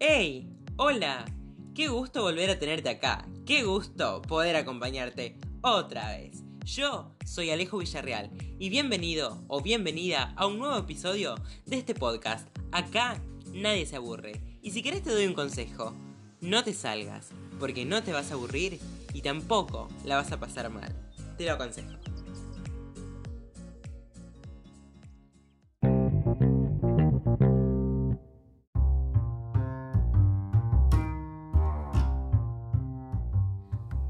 ¡Hey! 0.00 0.50
¡Hola! 0.76 1.24
¡Qué 1.72 1.86
gusto 1.86 2.22
volver 2.22 2.50
a 2.50 2.58
tenerte 2.58 2.88
acá! 2.88 3.28
¡Qué 3.46 3.62
gusto 3.62 4.22
poder 4.22 4.56
acompañarte 4.56 5.38
otra 5.62 6.16
vez! 6.16 6.42
Yo 6.64 7.14
soy 7.24 7.50
Alejo 7.50 7.78
Villarreal 7.78 8.30
y 8.58 8.70
bienvenido 8.70 9.38
o 9.46 9.60
bienvenida 9.60 10.34
a 10.36 10.46
un 10.46 10.58
nuevo 10.58 10.76
episodio 10.76 11.36
de 11.66 11.78
este 11.78 11.94
podcast. 11.94 12.48
Acá 12.72 13.22
nadie 13.52 13.86
se 13.86 13.94
aburre. 13.94 14.58
Y 14.62 14.72
si 14.72 14.82
querés 14.82 15.04
te 15.04 15.10
doy 15.10 15.26
un 15.26 15.34
consejo. 15.34 15.94
No 16.40 16.64
te 16.64 16.74
salgas, 16.74 17.28
porque 17.60 17.84
no 17.84 18.02
te 18.02 18.12
vas 18.12 18.32
a 18.32 18.34
aburrir 18.34 18.80
y 19.12 19.22
tampoco 19.22 19.88
la 20.04 20.16
vas 20.16 20.32
a 20.32 20.40
pasar 20.40 20.70
mal. 20.70 20.92
Te 21.38 21.44
lo 21.44 21.52
aconsejo. 21.52 22.03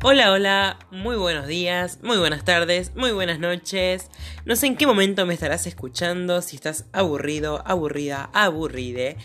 Hola, 0.07 0.33
hola, 0.33 0.79
muy 0.91 1.17
buenos 1.17 1.47
días, 1.47 1.99
muy 2.03 2.19
buenas 2.19 2.45
tardes, 2.45 2.95
muy 2.95 3.13
buenas 3.13 3.39
noches. 3.39 4.11
No 4.45 4.55
sé 4.55 4.67
en 4.67 4.77
qué 4.77 4.87
momento 4.87 5.25
me 5.25 5.33
estarás 5.33 5.67
escuchando, 5.67 6.43
si 6.43 6.57
estás 6.57 6.85
aburrido, 6.93 7.63
aburrida, 7.67 8.29
aburride. 8.35 9.17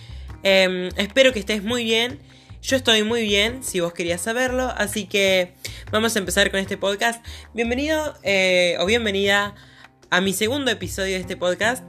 Em, 0.42 0.88
espero 0.96 1.34
que 1.34 1.40
estés 1.40 1.66
muy 1.66 1.84
bien. 1.84 2.20
Yo 2.62 2.78
estoy 2.78 3.04
muy 3.04 3.24
bien, 3.24 3.62
si 3.62 3.82
vos 3.82 3.92
querías 3.92 4.22
saberlo. 4.22 4.74
Así 4.78 5.06
que 5.06 5.54
vamos 5.92 6.16
a 6.16 6.20
empezar 6.20 6.50
con 6.50 6.62
este 6.62 6.78
podcast. 6.78 7.26
Bienvenido 7.54 8.16
eh, 8.24 8.78
o 8.80 8.86
bienvenida 8.86 9.56
a 10.10 10.22
mi 10.22 10.32
segundo 10.32 10.72
episodio 10.72 11.16
de 11.16 11.20
este 11.20 11.36
podcast. 11.36 11.84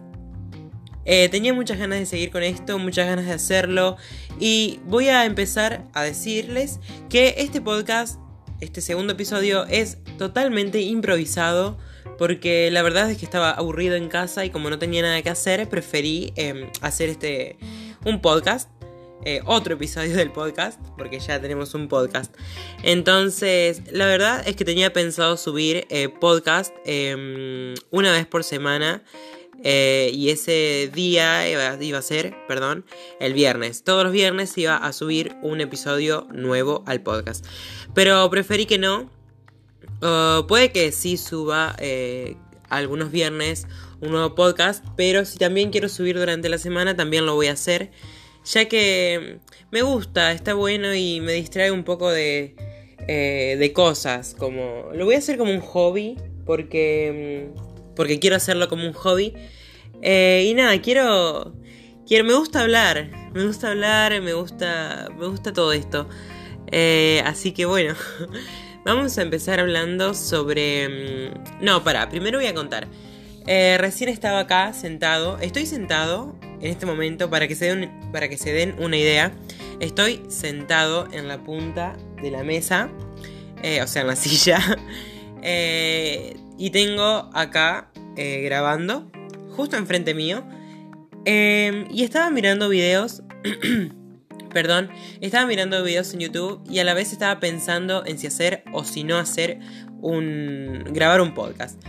Eh, 1.05 1.29
tenía 1.29 1.55
muchas 1.55 1.79
ganas 1.79 2.01
de 2.01 2.07
seguir 2.07 2.33
con 2.33 2.43
esto, 2.43 2.77
muchas 2.81 3.07
ganas 3.07 3.27
de 3.27 3.35
hacerlo. 3.35 3.99
Y 4.41 4.81
voy 4.87 5.11
a 5.11 5.27
empezar 5.27 5.85
a 5.95 6.03
decirles 6.03 6.81
que 7.09 7.37
este 7.39 7.61
podcast 7.61 8.19
este 8.61 8.81
segundo 8.81 9.15
episodio 9.15 9.65
es 9.67 9.99
totalmente 10.19 10.81
improvisado 10.81 11.79
porque 12.19 12.71
la 12.71 12.83
verdad 12.83 13.11
es 13.11 13.19
que 13.19 13.25
estaba 13.25 13.51
aburrido 13.51 13.97
en 13.97 14.09
casa 14.09 14.45
y 14.45 14.51
como 14.51 14.69
no 14.69 14.79
tenía 14.79 15.03
nada 15.03 15.23
que 15.23 15.31
hacer, 15.31 15.69
preferí 15.69 16.33
em, 16.37 16.71
hacer 16.83 17.09
este 17.09 17.57
un 18.05 18.21
podcast. 18.21 18.69
Eh, 19.27 19.43
otro 19.45 19.75
episodio 19.75 20.17
del 20.17 20.33
podcast, 20.33 20.81
porque 20.97 21.21
ya 21.21 21.39
tenemos 21.43 21.75
un 21.75 21.89
podcast. 21.89 22.35
Entonces, 22.83 23.83
la 23.93 24.07
verdad 24.07 24.43
es 24.47 24.57
que 24.57 24.65
tenía 24.65 24.95
pensado 24.95 25.37
subir 25.37 25.87
eh, 25.91 26.09
podcast 26.09 26.75
em, 26.87 27.75
una 27.91 28.13
vez 28.13 28.27
por 28.27 28.45
semana. 28.45 29.03
Eh, 29.63 30.11
y 30.15 30.31
ese 30.31 30.91
día 30.95 31.49
iba, 31.49 31.99
a 31.99 32.03
ser, 32.03 32.35
perdón, 32.49 32.85
el 33.19 33.35
viernes. 33.35 33.85
Todos 33.85 34.05
los 34.05 34.13
viernes 34.13 34.57
iba 34.57 34.77
a 34.77 34.93
subir 34.93 35.37
un 35.43 35.61
episodio 35.61 36.27
nuevo 36.33 36.83
al 36.87 37.03
podcast. 37.03 37.45
Pero 37.95 38.29
preferí 38.31 38.67
que 38.67 38.79
no. 38.79 39.11
puede 40.49 40.73
que 40.73 40.93
sí 40.93 41.17
suba 41.17 41.75
eh, 41.79 42.37
algunos 42.69 43.11
viernes 43.11 43.67
un 44.01 44.13
nuevo 44.13 44.35
podcast. 44.35 44.85
Pero 44.97 45.25
si 45.25 45.39
también 45.39 45.71
quiero 45.71 45.89
subir 45.89 46.19
durante 46.19 46.49
la 46.49 46.59
semana, 46.59 46.97
también 46.97 47.27
lo 47.27 47.35
voy 47.35 47.49
a 47.49 47.53
hacer. 47.53 47.91
Ya 48.45 48.67
que 48.67 49.39
me 49.71 49.83
gusta, 49.83 50.33
está 50.33 50.55
bueno 50.55 50.95
y 50.95 51.21
me 51.21 51.33
distrae 51.33 51.71
un 51.71 51.85
poco 51.85 52.11
de, 52.11 52.57
eh, 53.07 53.57
de 53.59 53.73
cosas. 53.73 54.35
Como. 54.39 54.91
Lo 54.95 55.05
voy 55.05 55.15
a 55.15 55.19
hacer 55.19 55.37
como 55.37 55.53
un 55.53 55.61
hobby. 55.61 56.17
Porque 56.47 57.53
mm, 57.55 57.71
porque 58.01 58.19
quiero 58.19 58.37
hacerlo 58.37 58.67
como 58.71 58.87
un 58.87 58.95
hobby. 58.95 59.35
Eh, 60.01 60.47
y 60.49 60.55
nada, 60.55 60.81
quiero, 60.81 61.53
quiero, 62.07 62.25
me 62.25 62.33
gusta 62.33 62.63
hablar, 62.63 63.11
me 63.35 63.45
gusta 63.45 63.73
hablar, 63.73 64.19
me 64.23 64.33
gusta, 64.33 65.09
me 65.19 65.27
gusta 65.27 65.53
todo 65.53 65.75
esto. 65.75 66.09
Eh, 66.73 67.23
así 67.25 67.53
que 67.53 67.67
bueno, 67.67 67.95
vamos 68.85 69.17
a 69.19 69.23
empezar 69.23 69.61
hablando 69.61 70.15
sobre... 70.15 71.31
Mm, 71.31 71.65
no, 71.65 71.85
para, 71.85 72.09
primero 72.09 72.39
voy 72.39 72.47
a 72.47 72.55
contar. 72.55 72.89
Eh, 73.47 73.77
recién 73.79 74.11
estaba 74.11 74.41
acá 74.41 74.73
sentado, 74.73 75.39
estoy 75.41 75.67
sentado 75.67 76.37
en 76.61 76.71
este 76.71 76.87
momento 76.87 77.31
para 77.31 77.49
que 77.49 77.55
se 77.55 77.67
den, 77.67 77.91
para 78.13 78.29
que 78.29 78.37
se 78.37 78.53
den 78.53 78.75
una 78.79 78.97
idea. 78.97 79.33
Estoy 79.81 80.23
sentado 80.29 81.09
en 81.13 81.27
la 81.27 81.43
punta 81.43 81.97
de 82.23 82.31
la 82.31 82.45
mesa, 82.45 82.91
o 83.83 83.87
sea, 83.87 84.03
en 84.03 84.09
la 84.09 84.17
silla. 84.17 84.61
y 86.59 86.71
tengo 86.71 87.31
acá 87.33 87.91
eh, 88.17 88.43
grabando, 88.43 89.11
justo 89.57 89.77
enfrente 89.77 90.15
mío. 90.15 90.45
Y 91.25 92.03
estaba 92.03 92.31
mirando 92.31 92.69
videos. 92.69 93.23
perdón, 94.53 94.91
estaba 95.21 95.47
mirando 95.47 95.83
videos 95.83 96.13
en 96.15 96.21
YouTube 96.21 96.63
y 96.71 96.79
a 96.79 96.85
la 96.85 96.95
vez 96.95 97.13
estaba 97.13 97.41
pensando 97.41 98.05
en 98.07 98.19
si 98.19 98.27
hacer 98.27 98.65
o 98.73 98.85
si 98.85 99.05
no 99.05 99.17
hacer 99.17 99.59
un. 100.01 100.85
grabar 100.91 101.21
un 101.21 101.35
podcast. 101.35 101.81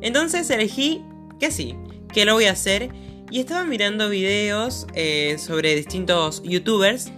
Entonces 0.00 0.48
elegí 0.50 1.02
que 1.40 1.50
sí, 1.50 1.76
que 2.12 2.24
lo 2.24 2.34
voy 2.34 2.46
a 2.46 2.52
hacer. 2.52 2.90
Y 3.28 3.40
estaba 3.40 3.64
mirando 3.64 4.08
videos 4.08 4.86
eh, 4.94 5.36
sobre 5.38 5.74
distintos 5.74 6.42
youtubers. 6.44 7.10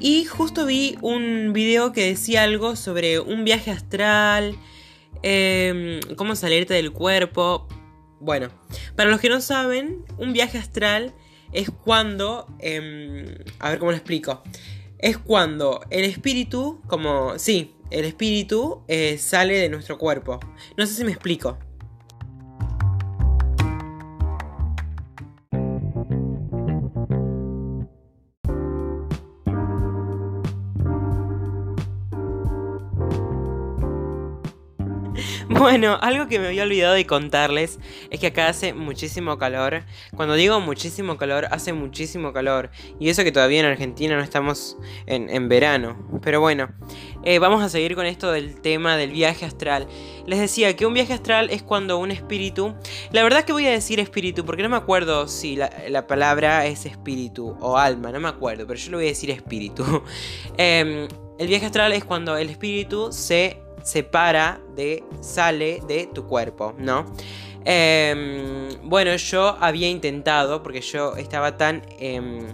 Y 0.00 0.24
justo 0.24 0.64
vi 0.64 0.96
un 1.02 1.52
video 1.52 1.92
que 1.92 2.06
decía 2.06 2.42
algo 2.42 2.74
sobre 2.74 3.20
un 3.20 3.44
viaje 3.44 3.70
astral 3.70 4.56
Em, 5.22 6.00
cómo 6.16 6.36
salirte 6.36 6.74
del 6.74 6.92
cuerpo. 6.92 7.66
Bueno, 8.20 8.48
para 8.94 9.10
los 9.10 9.20
que 9.20 9.28
no 9.28 9.40
saben, 9.40 10.04
un 10.18 10.32
viaje 10.32 10.58
astral 10.58 11.14
es 11.52 11.70
cuando... 11.70 12.46
Em, 12.58 13.26
a 13.58 13.70
ver 13.70 13.78
cómo 13.78 13.90
lo 13.90 13.96
explico. 13.96 14.42
Es 14.98 15.18
cuando 15.18 15.80
el 15.90 16.04
espíritu, 16.04 16.80
como... 16.86 17.38
Sí, 17.38 17.74
el 17.90 18.04
espíritu 18.04 18.82
eh, 18.88 19.18
sale 19.18 19.58
de 19.58 19.68
nuestro 19.68 19.98
cuerpo. 19.98 20.40
No 20.76 20.86
sé 20.86 20.94
si 20.94 21.04
me 21.04 21.12
explico. 21.12 21.58
Bueno, 35.66 35.98
algo 36.00 36.28
que 36.28 36.38
me 36.38 36.46
había 36.46 36.62
olvidado 36.62 36.94
de 36.94 37.06
contarles 37.06 37.80
es 38.10 38.20
que 38.20 38.28
acá 38.28 38.46
hace 38.46 38.72
muchísimo 38.72 39.36
calor. 39.36 39.82
Cuando 40.14 40.34
digo 40.34 40.60
muchísimo 40.60 41.16
calor, 41.16 41.48
hace 41.50 41.72
muchísimo 41.72 42.32
calor. 42.32 42.70
Y 43.00 43.08
eso 43.08 43.24
que 43.24 43.32
todavía 43.32 43.58
en 43.58 43.66
Argentina 43.66 44.14
no 44.14 44.22
estamos 44.22 44.76
en, 45.06 45.48
verano. 45.48 46.20
Pero 46.22 46.38
bueno, 46.40 46.68
eh, 47.24 47.40
vamos 47.40 47.64
a 47.64 47.68
seguir 47.68 47.96
con 47.96 48.06
esto 48.06 48.30
del 48.30 48.60
tema 48.60 48.96
del 48.96 49.10
viaje 49.10 49.44
astral. 49.44 49.88
Les 50.24 50.38
decía 50.38 50.76
que 50.76 50.86
un 50.86 50.94
viaje 50.94 51.14
astral 51.14 51.50
es 51.50 51.64
cuando 51.64 51.98
un 51.98 52.12
espíritu... 52.12 52.72
La 53.10 53.24
verdad 53.24 53.42
que 53.42 53.52
voy 53.52 53.66
a 53.66 53.72
decir 53.72 53.98
espíritu 53.98 54.44
porque 54.44 54.62
no 54.62 54.68
me 54.68 54.76
acuerdo 54.76 55.26
si 55.26 55.56
la, 55.56 56.06
palabra 56.06 56.64
es 56.66 56.86
espíritu 56.86 57.56
o 57.60 57.76
alma, 57.76 58.12
no 58.12 58.20
me 58.20 58.28
acuerdo, 58.28 58.68
pero 58.68 58.78
yo 58.78 58.92
le 58.92 58.96
voy 58.98 59.06
a 59.06 59.08
decir 59.08 59.32
espíritu. 59.32 59.84
Em, 60.58 61.08
el 61.40 61.48
viaje 61.48 61.66
astral 61.66 61.92
es 61.92 62.04
cuando 62.04 62.36
el 62.36 62.50
espíritu 62.50 63.08
se 63.10 63.65
separa 63.86 64.60
de, 64.74 65.04
sale 65.20 65.80
de 65.86 66.08
tu 66.12 66.26
cuerpo, 66.26 66.74
¿no? 66.76 67.06
Em, 67.64 68.68
bueno, 68.82 69.14
yo 69.16 69.56
había 69.60 69.88
intentado, 69.88 70.62
porque 70.62 70.80
yo 70.80 71.16
estaba 71.16 71.56
tan 71.56 71.82
em, 71.98 72.48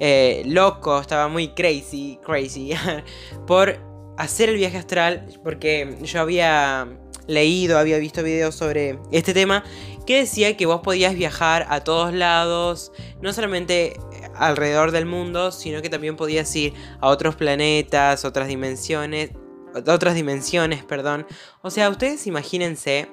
eh, 0.00 0.42
loco, 0.46 0.98
estaba 0.98 1.28
muy 1.28 1.48
crazy, 1.48 2.18
crazy, 2.24 2.72
por 3.46 3.78
hacer 4.16 4.48
el 4.48 4.56
viaje 4.56 4.78
astral, 4.78 5.26
porque 5.44 5.98
yo 6.02 6.20
había 6.20 6.88
leído, 7.26 7.78
había 7.78 7.98
visto 7.98 8.22
videos 8.22 8.54
sobre 8.54 8.98
este 9.10 9.34
tema, 9.34 9.64
que 10.06 10.20
decía 10.20 10.56
que 10.56 10.66
vos 10.66 10.80
podías 10.80 11.14
viajar 11.14 11.66
a 11.68 11.80
todos 11.80 12.12
lados, 12.14 12.92
no 13.20 13.32
solamente 13.32 13.94
alrededor 14.34 14.90
del 14.90 15.06
mundo, 15.06 15.52
sino 15.52 15.82
que 15.82 15.90
también 15.90 16.16
podías 16.16 16.54
ir 16.56 16.72
a 17.00 17.08
otros 17.08 17.36
planetas, 17.36 18.24
otras 18.24 18.48
dimensiones, 18.48 19.30
otras 19.74 20.14
dimensiones, 20.14 20.84
perdón. 20.84 21.26
O 21.62 21.70
sea, 21.70 21.88
ustedes 21.90 22.26
imagínense 22.26 23.08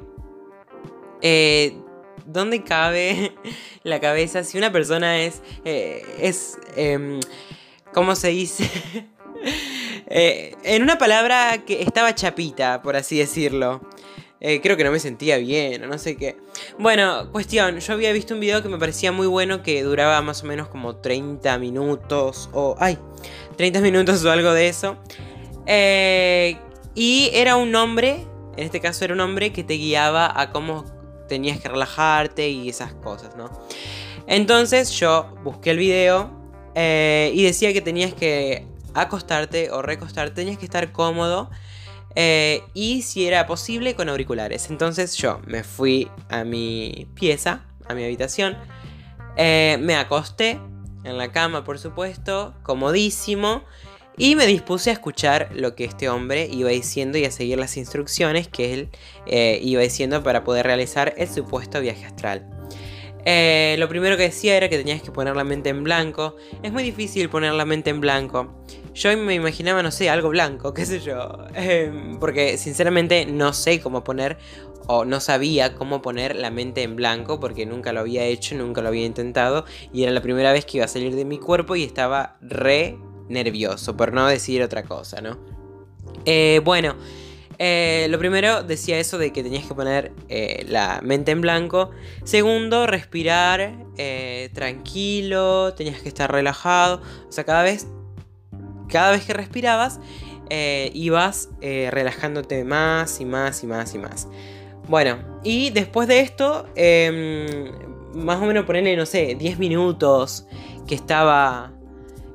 eh, 1.22 1.74
dónde 2.32 2.64
cabe 2.64 3.34
la 3.84 4.00
cabeza 4.00 4.44
si 4.44 4.58
una 4.58 4.72
persona 4.72 5.20
es, 5.20 5.42
eh, 5.66 6.06
es, 6.20 6.58
eh, 6.76 7.20
¿cómo 7.94 8.16
se 8.16 8.30
dice? 8.30 8.70
Eh, 10.12 10.56
en 10.64 10.82
una 10.82 10.98
palabra 10.98 11.60
que 11.66 11.84
estaba 11.84 12.16
chapita, 12.16 12.82
por 12.82 12.96
así 12.96 13.20
decirlo. 13.20 13.80
creo 14.40 14.76
que 14.76 14.84
no 14.84 14.92
me 14.92 15.00
sentía 15.00 15.38
bien, 15.38 15.84
o 15.84 15.88
no 15.88 16.00
sé 16.00 16.18
qué. 16.18 16.36
Bueno, 16.80 17.32
cuestión, 17.32 17.80
yo 17.80 17.94
había 17.94 18.12
visto 18.12 18.34
un 18.34 18.40
video 18.40 18.64
que 18.64 18.70
me 18.70 18.80
parecía 18.80 19.12
muy 19.12 19.28
bueno, 19.28 19.62
que 19.62 19.84
duraba 19.84 20.20
más 20.24 20.44
o 20.44 20.48
menos 20.48 20.68
como 20.68 20.96
30 20.96 21.58
minutos, 21.60 22.50
o... 22.54 22.76
¡Ay! 22.80 22.98
30 23.56 23.82
minutos 23.82 24.26
o 24.26 24.32
algo 24.32 24.52
de 24.52 24.68
eso. 24.68 24.98
Eh, 25.72 26.58
y 26.96 27.30
era 27.32 27.56
un 27.56 27.76
hombre, 27.76 28.26
en 28.58 28.64
este 28.64 28.80
caso 28.80 29.06
era 29.06 29.14
un 29.14 29.20
hombre 29.20 29.54
que 29.54 29.64
te 29.64 29.76
guiaba 29.76 30.34
a 30.36 30.50
cómo 30.50 30.84
tenías 31.28 31.60
que 31.60 31.70
relajarte 31.70 32.50
y 32.50 32.70
esas 32.70 32.92
cosas, 32.96 33.36
¿no? 33.38 33.52
Entonces 34.26 34.90
yo 35.00 35.32
busqué 35.44 35.70
el 35.70 35.78
video 35.78 36.32
eh, 36.74 37.32
y 37.36 37.44
decía 37.44 37.72
que 37.72 37.82
tenías 37.82 38.16
que 38.16 38.66
acostarte 38.96 39.70
o 39.70 39.84
recostarte, 39.84 40.34
tenías 40.34 40.58
que 40.58 40.66
estar 40.66 40.92
cómodo 40.92 41.52
eh, 42.16 42.64
y 42.74 43.04
si 43.04 43.28
era 43.28 43.46
posible 43.46 43.94
con 43.94 44.10
auriculares. 44.10 44.72
Entonces 44.72 45.16
yo 45.18 45.40
me 45.46 45.64
fui 45.64 46.10
a 46.30 46.44
mi 46.44 47.08
pieza, 47.14 47.64
a 47.88 47.94
mi 47.94 48.04
habitación, 48.04 48.58
me 49.38 49.96
acosté 49.96 50.60
en 51.04 51.18
la 51.20 51.32
cama 51.32 51.64
por 51.64 51.78
supuesto, 51.78 52.56
comodísimo. 52.64 53.64
Y 54.20 54.36
me 54.36 54.46
dispuse 54.46 54.92
a 54.92 54.94
escuchar 54.94 55.50
lo 55.56 55.76
que 55.76 55.86
este 55.86 56.10
hombre 56.10 56.48
iba 56.52 56.70
diciendo 56.70 57.18
y 57.18 57.26
a 57.26 57.32
seguir 57.32 57.58
las 57.58 57.78
instrucciones 57.78 58.50
que 58.50 58.74
él 58.74 58.90
iba 59.62 59.82
diciendo 59.82 60.22
para 60.22 60.44
poder 60.44 60.66
realizar 60.66 61.16
el 61.18 61.30
supuesto 61.30 61.80
viaje 61.80 62.06
astral. 62.06 62.46
Eh, 63.26 63.76
lo 63.78 63.88
primero 63.90 64.18
que 64.18 64.24
decía 64.24 64.56
era 64.56 64.70
que 64.70 64.78
tenías 64.78 65.02
que 65.02 65.12
poner 65.12 65.36
la 65.36 65.44
mente 65.44 65.70
en 65.70 65.84
blanco. 65.84 66.36
Es 66.64 66.72
muy 66.72 66.84
difícil 66.84 67.30
poner 67.30 67.54
la 67.54 67.66
mente 67.66 67.90
en 67.90 68.02
blanco. 68.02 68.64
Yo 68.94 69.16
me 69.18 69.36
imaginaba, 69.36 69.84
no 69.84 69.92
sé, 69.92 70.10
algo 70.10 70.30
blanco, 70.30 70.74
qué 70.76 70.86
sé 70.86 71.00
yo. 71.00 71.46
Em, 71.54 72.20
porque 72.20 72.58
sinceramente 72.58 73.26
no 73.26 73.54
sé 73.54 73.80
cómo 73.82 74.04
poner 74.04 74.38
o 74.88 75.06
no 75.06 75.20
sabía 75.20 75.76
cómo 75.76 76.02
poner 76.02 76.36
la 76.36 76.50
mente 76.50 76.82
en 76.82 76.96
blanco 76.96 77.40
porque 77.40 77.66
nunca 77.66 77.94
lo 77.94 78.00
había 78.00 78.24
hecho, 78.24 78.56
nunca 78.56 78.82
lo 78.82 78.88
había 78.88 79.06
intentado 79.06 79.66
y 79.94 80.04
era 80.04 80.12
la 80.12 80.22
primera 80.22 80.52
vez 80.52 80.66
que 80.66 80.78
iba 80.78 80.86
a 80.86 80.90
salir 80.90 81.16
de 81.16 81.26
mi 81.26 81.38
cuerpo 81.38 81.76
y 81.76 81.84
estaba 81.84 82.38
re 82.42 82.98
nervioso, 83.30 83.96
por 83.96 84.14
no 84.14 84.28
decir 84.28 84.62
otra 84.62 84.84
cosa, 84.84 85.22
¿no? 85.22 85.38
Eh, 86.26 86.62
bueno, 86.64 86.96
eh, 87.58 88.08
lo 88.10 88.20
primero 88.20 88.64
decía 88.64 89.00
eso 89.00 89.18
de 89.18 89.32
que 89.32 89.44
tenías 89.44 89.66
que 89.66 89.74
poner 89.74 90.12
eh, 90.28 90.66
la 90.68 91.02
mente 91.04 91.32
en 91.32 91.42
blanco. 91.42 91.92
Segundo, 92.24 92.88
respirar 92.88 93.74
tranquilo, 94.54 95.74
tenías 95.74 96.02
que 96.02 96.08
estar 96.08 96.32
relajado. 96.32 97.02
O 97.28 97.32
sea, 97.32 97.44
cada 97.44 97.64
vez, 97.64 97.88
cada 98.88 99.12
vez 99.12 99.26
que 99.26 99.34
respirabas, 99.34 100.00
ibas 100.94 101.50
relajándote 101.62 102.64
más 102.64 103.20
y 103.20 103.26
más 103.26 103.62
y 103.62 103.68
más 103.68 103.94
y 103.94 103.98
más. 103.98 104.28
Bueno, 104.88 105.20
y 105.44 105.70
después 105.70 106.08
de 106.08 106.22
esto, 106.22 106.66
em, 106.76 107.72
más 108.16 108.42
o 108.42 108.46
menos 108.46 108.66
ponerle, 108.66 108.96
no 108.96 109.06
sé, 109.06 109.36
10 109.36 109.60
minutos 109.60 110.48
que 110.88 110.96
estaba 110.96 111.74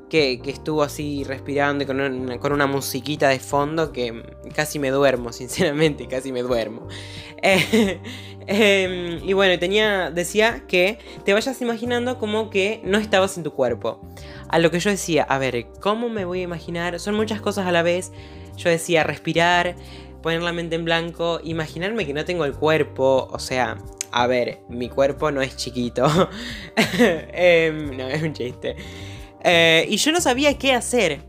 que, 0.09 0.41
estuvo 0.45 0.83
así 0.83 1.23
respirando 1.23 1.83
y 1.83 1.87
con 1.87 1.99
una, 2.53 2.67
musiquita 2.67 3.29
de 3.29 3.39
fondo 3.39 3.91
que 3.91 4.23
casi 4.53 4.79
me 4.79 4.89
duermo, 4.89 5.31
sinceramente, 5.33 6.07
casi 6.07 6.31
me 6.31 6.41
duermo. 6.41 6.87
Eh, 7.41 7.99
em, 8.47 9.27
y 9.27 9.33
bueno, 9.33 9.57
tenía, 9.59 10.11
decía 10.11 10.63
que 10.67 10.99
te 11.23 11.33
vayas 11.33 11.61
imaginando 11.61 12.17
como 12.17 12.49
que 12.49 12.81
no 12.83 12.97
estabas 12.97 13.37
en 13.37 13.43
tu 13.43 13.53
cuerpo. 13.53 14.01
A 14.47 14.59
lo 14.59 14.71
que 14.71 14.79
yo 14.79 14.89
decía, 14.89 15.23
a 15.23 15.37
ver, 15.37 15.67
¿cómo 15.79 16.09
me 16.09 16.25
voy 16.25 16.41
a 16.41 16.43
imaginar? 16.43 16.99
Son 16.99 17.15
muchas 17.15 17.41
cosas 17.41 17.65
a 17.67 17.71
la 17.71 17.83
vez. 17.83 18.11
Yo 18.57 18.69
decía, 18.69 19.03
respirar, 19.03 19.75
poner 20.21 20.41
la 20.41 20.53
mente 20.53 20.75
en 20.75 20.85
blanco, 20.85 21.39
imaginarme 21.43 22.05
que 22.05 22.13
no 22.13 22.25
tengo 22.25 22.45
el 22.45 22.53
cuerpo, 22.53 23.27
o 23.31 23.37
sea, 23.37 23.77
a 24.11 24.27
ver, 24.27 24.59
mi 24.69 24.89
cuerpo 24.89 25.29
no 25.29 25.41
es 25.41 25.57
chiquito. 25.57 26.07
Em, 26.97 27.95
no, 27.97 28.07
es 28.07 28.23
un 28.23 28.33
chiste. 28.33 28.75
Eh, 29.45 29.85
y 29.87 29.97
yo 29.97 30.11
no 30.11 30.19
sabía 30.19 30.57
qué 30.57 30.73
hacer. 30.73 31.21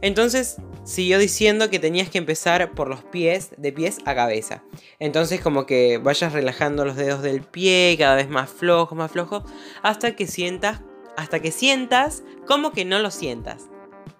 Entonces 0.00 0.56
siguió 0.84 1.18
diciendo 1.18 1.68
que 1.68 1.78
tenías 1.78 2.08
que 2.08 2.16
empezar 2.16 2.72
por 2.72 2.88
los 2.88 3.04
pies, 3.04 3.50
de 3.58 3.72
pies 3.72 3.98
a 4.06 4.14
cabeza. 4.14 4.62
Entonces 4.98 5.40
como 5.40 5.66
que 5.66 5.98
vayas 5.98 6.32
relajando 6.32 6.86
los 6.86 6.96
dedos 6.96 7.20
del 7.20 7.42
pie, 7.42 7.94
cada 7.98 8.16
vez 8.16 8.28
más 8.30 8.48
flojo, 8.48 8.94
más 8.94 9.10
flojo, 9.12 9.44
hasta 9.82 10.16
que 10.16 10.26
sientas, 10.26 10.80
hasta 11.16 11.40
que 11.40 11.50
sientas 11.50 12.22
como 12.46 12.72
que 12.72 12.86
no 12.86 13.00
lo 13.00 13.10
sientas. 13.10 13.66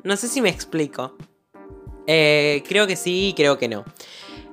No 0.03 0.17
sé 0.17 0.29
si 0.29 0.43
me 0.43 0.51
explico. 0.51 1.17
Eh, 2.07 2.63
creo 2.69 2.87
que 2.87 2.97
sí, 2.97 3.33
creo 3.35 3.57
que 3.57 3.69
no. 3.69 3.85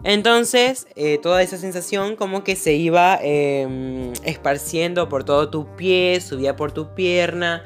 Entonces, 0.04 0.88
eh, 0.96 1.18
toda 1.18 1.42
esa 1.42 1.58
sensación 1.58 2.16
como 2.16 2.44
que 2.44 2.56
se 2.56 2.74
iba 2.74 3.18
em, 3.22 4.14
esparciendo 4.24 5.10
por 5.10 5.24
todo 5.24 5.50
tu 5.50 5.76
pie, 5.76 6.22
subía 6.22 6.56
por 6.56 6.72
tu 6.72 6.94
pierna, 6.94 7.64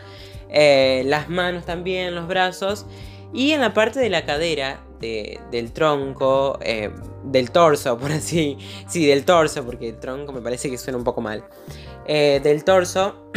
eh, 0.49 1.03
las 1.05 1.29
manos 1.29 1.65
también, 1.65 2.15
los 2.15 2.27
brazos. 2.27 2.85
Y 3.33 3.51
en 3.51 3.61
la 3.61 3.73
parte 3.73 3.99
de 3.99 4.09
la 4.09 4.25
cadera, 4.25 4.83
del 4.99 5.71
tronco, 5.71 6.59
eh, 6.61 6.91
del 7.23 7.51
torso, 7.51 7.97
por 7.99 8.11
así, 8.11 8.57
sí, 8.87 9.05
del 9.05 9.23
torso, 9.23 9.63
porque 9.63 9.89
el 9.89 9.99
tronco 9.99 10.33
me 10.33 10.41
parece 10.41 10.69
que 10.69 10.77
suena 10.77 10.97
un 10.97 11.03
poco 11.03 11.21
mal, 11.21 11.43
eh, 12.05 12.39
del 12.43 12.63
torso, 12.63 13.31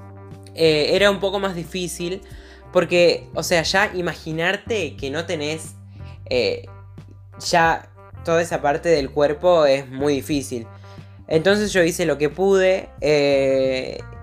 era 0.54 1.10
un 1.10 1.20
poco 1.20 1.38
más 1.38 1.54
difícil 1.54 2.22
porque, 2.72 3.28
o 3.34 3.42
sea, 3.42 3.62
ya 3.62 3.90
imaginarte 3.94 4.96
que 4.96 5.10
no 5.10 5.26
tenés 5.26 5.74
ya 7.38 7.90
toda 8.24 8.42
esa 8.42 8.62
parte 8.62 8.88
del 8.88 9.10
cuerpo 9.10 9.66
es 9.66 9.88
muy 9.88 10.14
difícil. 10.14 10.66
Entonces 11.28 11.72
yo 11.72 11.82
hice 11.82 12.06
lo 12.06 12.16
que 12.18 12.30
pude 12.30 12.88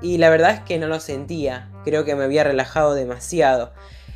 y 0.02 0.18
la 0.18 0.30
verdad 0.30 0.56
es 0.56 0.60
que 0.62 0.80
no 0.80 0.88
lo 0.88 1.00
sentía 1.00 1.73
creo 1.84 2.06
que 2.06 2.16
me 2.16 2.24
había 2.24 2.44
relajado 2.44 2.94
demasiado. 2.94 3.72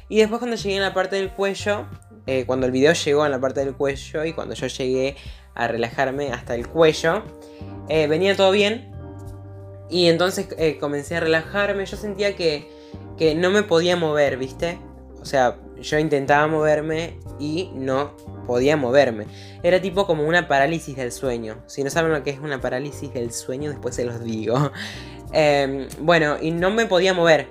Y 0.10 0.20
después 0.20 0.40
cuando 0.40 0.56
llegué 0.56 0.76
en 0.76 0.82
la 0.82 0.94
parte 0.94 1.18
del 1.18 1.32
cuello, 1.32 1.86
eh, 2.26 2.46
cuando 2.46 2.66
el 2.66 2.72
video 2.72 2.94
llegó 2.94 3.26
en 3.26 3.32
la 3.32 3.40
parte 3.40 3.62
del 3.62 3.76
cuello 3.76 4.26
y 4.26 4.34
cuando 4.34 4.56
yo 4.56 4.68
llegué 4.68 5.16
a 5.56 5.68
relajarme 5.68 6.32
hasta 6.32 6.56
el 6.56 6.68
cuello, 6.68 7.24
eh, 7.90 8.08
venía 8.08 8.36
todo 8.36 8.52
bien. 8.52 8.92
Y 9.90 10.08
entonces 10.08 10.48
eh, 10.58 10.78
comencé 10.80 11.16
a 11.16 11.22
relajarme. 11.22 11.86
Yo 11.86 11.98
sentía 11.98 12.36
que, 12.36 12.70
que 13.18 13.36
no 13.36 13.50
me 13.50 13.64
podía 13.64 13.96
mover, 13.96 14.38
¿viste? 14.38 14.78
O 15.22 15.26
sea, 15.26 15.58
yo 15.82 16.00
intentaba 16.00 16.48
moverme 16.48 17.18
y 17.40 17.72
no 17.74 18.16
podía 18.46 18.78
moverme. 18.78 19.26
Era 19.62 19.82
tipo 19.82 20.08
como 20.08 20.26
una 20.26 20.48
parálisis 20.48 20.96
del 20.96 21.12
sueño. 21.12 21.64
Si 21.68 21.84
no 21.84 21.90
saben 21.90 22.12
lo 22.12 22.24
que 22.24 22.32
es 22.32 22.40
una 22.40 22.60
parálisis 22.62 23.14
del 23.14 23.32
sueño, 23.32 23.70
después 23.70 23.96
se 23.96 24.06
los 24.06 24.24
digo. 24.24 24.72
Em, 25.34 25.90
bueno, 26.00 26.38
y 26.42 26.52
no 26.52 26.72
me 26.72 26.86
podía 26.86 27.14
mover. 27.14 27.50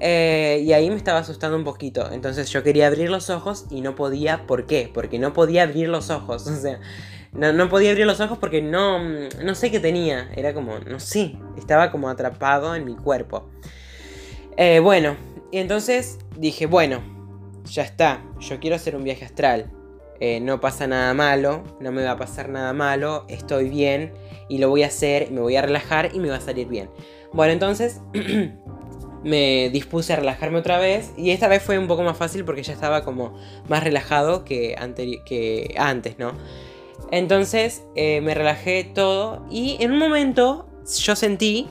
Eh, 0.00 0.62
y 0.64 0.72
ahí 0.72 0.88
me 0.88 0.96
estaba 0.96 1.18
asustando 1.18 1.56
un 1.56 1.64
poquito. 1.64 2.10
Entonces 2.10 2.50
yo 2.50 2.62
quería 2.62 2.86
abrir 2.86 3.10
los 3.10 3.30
ojos 3.30 3.66
y 3.70 3.82
no 3.82 3.94
podía. 3.94 4.46
¿Por 4.46 4.66
qué? 4.66 4.90
Porque 4.92 5.18
no 5.18 5.32
podía 5.32 5.64
abrir 5.64 5.88
los 5.88 6.10
ojos. 6.10 6.46
O 6.50 6.56
sea, 6.60 6.80
no, 7.32 7.68
podía 7.68 7.90
abrir 7.90 8.06
los 8.06 8.20
ojos 8.20 8.38
porque 8.38 8.60
no, 8.60 8.98
no 8.98 9.54
sé 9.54 9.70
qué 9.70 9.78
tenía. 9.78 10.30
Era 10.34 10.52
como, 10.52 10.78
no 10.80 10.98
sé, 10.98 11.36
estaba 11.56 11.90
como 11.92 12.08
atrapado 12.08 12.74
en 12.74 12.84
mi 12.84 12.96
cuerpo. 12.96 13.48
Eh, 14.56 14.80
bueno, 14.80 15.16
y 15.52 15.58
entonces 15.58 16.18
dije, 16.36 16.66
bueno, 16.66 17.00
ya 17.64 17.82
está. 17.82 18.24
Yo 18.40 18.58
quiero 18.58 18.76
hacer 18.76 18.96
un 18.96 19.04
viaje 19.04 19.24
astral. 19.24 19.70
Eh, 20.18 20.38
no 20.40 20.60
pasa 20.60 20.86
nada 20.86 21.14
malo, 21.14 21.62
no 21.80 21.92
me 21.92 22.04
va 22.04 22.10
a 22.10 22.16
pasar 22.18 22.50
nada 22.50 22.74
malo, 22.74 23.24
estoy 23.28 23.70
bien 23.70 24.12
y 24.50 24.58
lo 24.58 24.68
voy 24.68 24.82
a 24.82 24.88
hacer, 24.88 25.30
me 25.30 25.40
voy 25.40 25.56
a 25.56 25.62
relajar 25.62 26.10
y 26.12 26.18
me 26.18 26.28
va 26.28 26.36
a 26.36 26.40
salir 26.42 26.68
bien. 26.68 26.90
Bueno, 27.32 27.54
entonces 27.54 28.02
me 29.22 29.70
dispuse 29.70 30.12
a 30.12 30.16
relajarme 30.16 30.58
otra 30.58 30.78
vez 30.78 31.12
y 31.16 31.30
esta 31.30 31.48
vez 31.48 31.62
fue 31.62 31.78
un 31.78 31.86
poco 31.86 32.02
más 32.02 32.16
fácil 32.16 32.44
porque 32.44 32.62
ya 32.62 32.72
estaba 32.72 33.04
como 33.04 33.38
más 33.68 33.84
relajado 33.84 34.44
que, 34.44 34.76
antes, 35.76 36.18
¿no? 36.18 36.32
Entonces 37.10 37.82
eh, 37.96 38.20
me 38.20 38.34
relajé 38.34 38.84
todo 38.84 39.44
y 39.50 39.76
en 39.80 39.92
un 39.92 39.98
momento 39.98 40.66
yo 41.02 41.16
sentí 41.16 41.68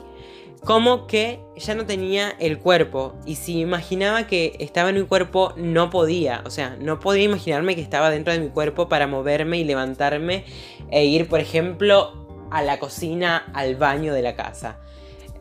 como 0.64 1.06
que 1.06 1.40
ya 1.56 1.74
no 1.74 1.86
tenía 1.86 2.34
el 2.38 2.58
cuerpo 2.58 3.14
y 3.24 3.36
si 3.36 3.60
imaginaba 3.60 4.26
que 4.26 4.56
estaba 4.58 4.90
en 4.90 4.96
mi 4.96 5.06
cuerpo 5.06 5.54
no 5.56 5.90
podía, 5.90 6.42
o 6.44 6.50
sea, 6.50 6.76
no 6.78 7.00
podía 7.00 7.24
imaginarme 7.24 7.74
que 7.74 7.80
estaba 7.80 8.10
dentro 8.10 8.32
de 8.32 8.40
mi 8.40 8.48
cuerpo 8.48 8.88
para 8.88 9.06
moverme 9.06 9.58
y 9.58 9.64
levantarme 9.64 10.44
e 10.90 11.06
ir, 11.06 11.28
por 11.28 11.40
ejemplo, 11.40 12.48
a 12.50 12.62
la 12.62 12.78
cocina, 12.78 13.50
al 13.54 13.76
baño 13.76 14.12
de 14.12 14.22
la 14.22 14.36
casa. 14.36 14.78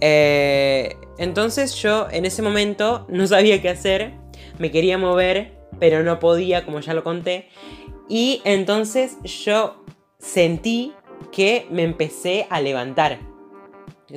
Eh, 0.02 0.96
entonces 1.18 1.76
yo 1.76 2.08
en 2.12 2.26
ese 2.26 2.42
momento 2.42 3.06
no 3.10 3.28
sabía 3.28 3.62
qué 3.62 3.70
hacer, 3.70 4.14
me 4.58 4.72
quería 4.72 4.98
mover, 4.98 5.58
pero 5.80 6.04
no 6.04 6.20
podía, 6.20 6.66
como 6.66 6.80
ya 6.80 6.94
lo 6.94 7.04
conté. 7.04 7.50
Y 8.08 8.42
entonces 8.46 9.18
yo 9.24 9.84
sentí 10.18 10.94
que 11.32 11.68
me 11.70 11.84
empecé 11.84 12.48
a 12.50 12.62
levantar. 12.62 13.20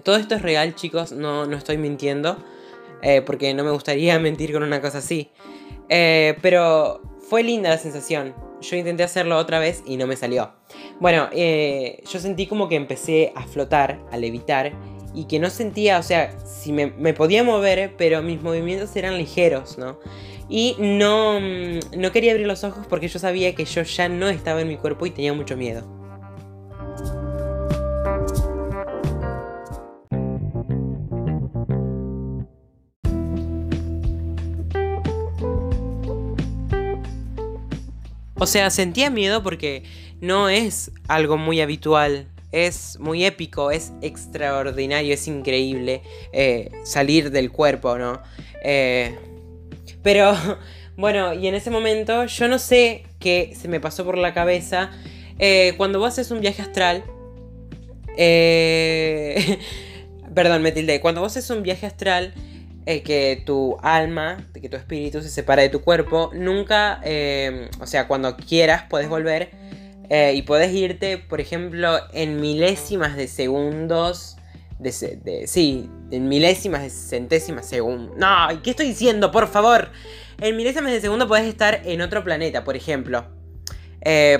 Todo 0.04 0.16
esto 0.16 0.34
es 0.34 0.42
real, 0.42 0.74
chicos, 0.74 1.12
no, 1.12 1.46
no 1.46 1.56
estoy 1.56 1.76
mintiendo, 1.76 2.38
eh, 3.02 3.20
porque 3.20 3.52
no 3.52 3.64
me 3.64 3.70
gustaría 3.70 4.18
mentir 4.20 4.52
con 4.52 4.62
una 4.62 4.80
cosa 4.80 4.98
así. 4.98 5.30
Eh, 5.88 6.36
pero 6.40 7.02
fue 7.28 7.42
linda 7.42 7.70
la 7.70 7.78
sensación. 7.78 8.34
Yo 8.62 8.76
intenté 8.76 9.02
hacerlo 9.02 9.36
otra 9.38 9.58
vez 9.58 9.82
y 9.84 9.96
no 9.96 10.06
me 10.06 10.14
salió. 10.14 10.52
Bueno, 11.00 11.28
yo 11.32 12.20
sentí 12.20 12.46
como 12.46 12.68
que 12.68 12.76
empecé 12.76 13.32
a 13.34 13.42
flotar, 13.42 13.98
a 14.12 14.16
levitar 14.16 14.72
y 15.14 15.24
que 15.24 15.38
no 15.38 15.50
sentía, 15.50 15.98
o 15.98 16.02
sea, 16.02 16.34
si 16.44 16.72
me, 16.72 16.88
podía 17.14 17.44
mover, 17.44 17.78
eh, 17.78 17.94
pero 17.96 18.22
mis 18.22 18.42
movimientos 18.42 18.94
eran 18.96 19.18
ligeros, 19.18 19.78
¿no? 19.78 19.98
Y 20.48 20.76
no, 20.78 21.40
mm, 21.40 21.98
no 22.00 22.12
quería 22.12 22.32
abrir 22.32 22.46
los 22.46 22.64
ojos 22.64 22.86
porque 22.88 23.08
yo 23.08 23.18
sabía 23.18 23.54
que 23.54 23.64
yo 23.64 23.82
ya 23.82 24.08
no 24.08 24.28
estaba 24.28 24.60
en 24.60 24.68
mi 24.68 24.76
cuerpo 24.76 25.06
y 25.06 25.10
tenía 25.10 25.32
mucho 25.32 25.56
miedo. 25.56 25.86
O 38.42 38.46
sea, 38.46 38.70
sentía 38.70 39.08
miedo 39.08 39.44
porque 39.44 39.84
no 40.20 40.48
es 40.48 40.90
algo 41.06 41.36
muy 41.36 41.60
habitual 41.60 42.31
es 42.52 42.98
muy 43.00 43.24
épico, 43.24 43.70
es 43.70 43.92
extraordinario, 44.02 45.14
es 45.14 45.26
increíble 45.26 46.02
eh, 46.32 46.70
salir 46.84 47.30
del 47.30 47.50
cuerpo, 47.50 47.96
¿no? 47.96 48.20
Eh, 48.62 49.16
pero 50.02 50.36
bueno, 50.96 51.32
y 51.32 51.46
en 51.46 51.54
ese 51.54 51.70
momento 51.70 52.26
yo 52.26 52.48
no 52.48 52.58
sé 52.58 53.04
qué 53.18 53.54
se 53.58 53.68
me 53.68 53.80
pasó 53.80 54.04
por 54.04 54.18
la 54.18 54.34
cabeza. 54.34 54.90
Eh, 55.38 55.72
cuando 55.78 55.98
vos 55.98 56.08
haces 56.08 56.30
un 56.30 56.42
viaje 56.42 56.60
astral, 56.60 57.04
perdón, 60.34 60.62
me 60.62 60.72
tilde. 60.72 61.00
Cuando 61.00 61.22
vos 61.22 61.34
haces 61.34 61.48
un 61.48 61.62
viaje 61.62 61.86
astral, 61.86 62.34
que 62.84 63.42
tu 63.46 63.78
alma, 63.80 64.46
que 64.60 64.68
tu 64.68 64.76
espíritu 64.76 65.22
se 65.22 65.30
separa 65.30 65.62
de 65.62 65.70
tu 65.70 65.80
cuerpo, 65.80 66.30
nunca, 66.34 67.00
o 67.80 67.86
sea, 67.86 68.06
cuando 68.08 68.36
quieras 68.36 68.84
puedes 68.90 69.08
volver 69.08 69.61
eh, 70.08 70.34
y 70.34 70.42
puedes 70.42 70.72
irte, 70.72 71.18
por 71.18 71.40
ejemplo, 71.40 71.98
en 72.12 72.40
milésimas 72.40 73.16
de 73.16 73.28
segundos, 73.28 74.36
de, 74.78 75.44
sí, 75.46 75.88
en 76.10 76.28
milésimas 76.28 76.82
de 76.82 76.90
centésimas 76.90 77.66
segundos. 77.66 78.16
No, 78.16 78.48
¿qué 78.62 78.70
estoy 78.70 78.88
diciendo? 78.88 79.30
Por 79.30 79.48
favor. 79.48 79.90
En 80.40 80.56
milésimas 80.56 80.92
de 80.92 81.00
segundo 81.00 81.28
podés 81.28 81.46
estar 81.46 81.82
en 81.84 82.00
otro 82.00 82.24
planeta, 82.24 82.64
por 82.64 82.76
ejemplo. 82.76 83.26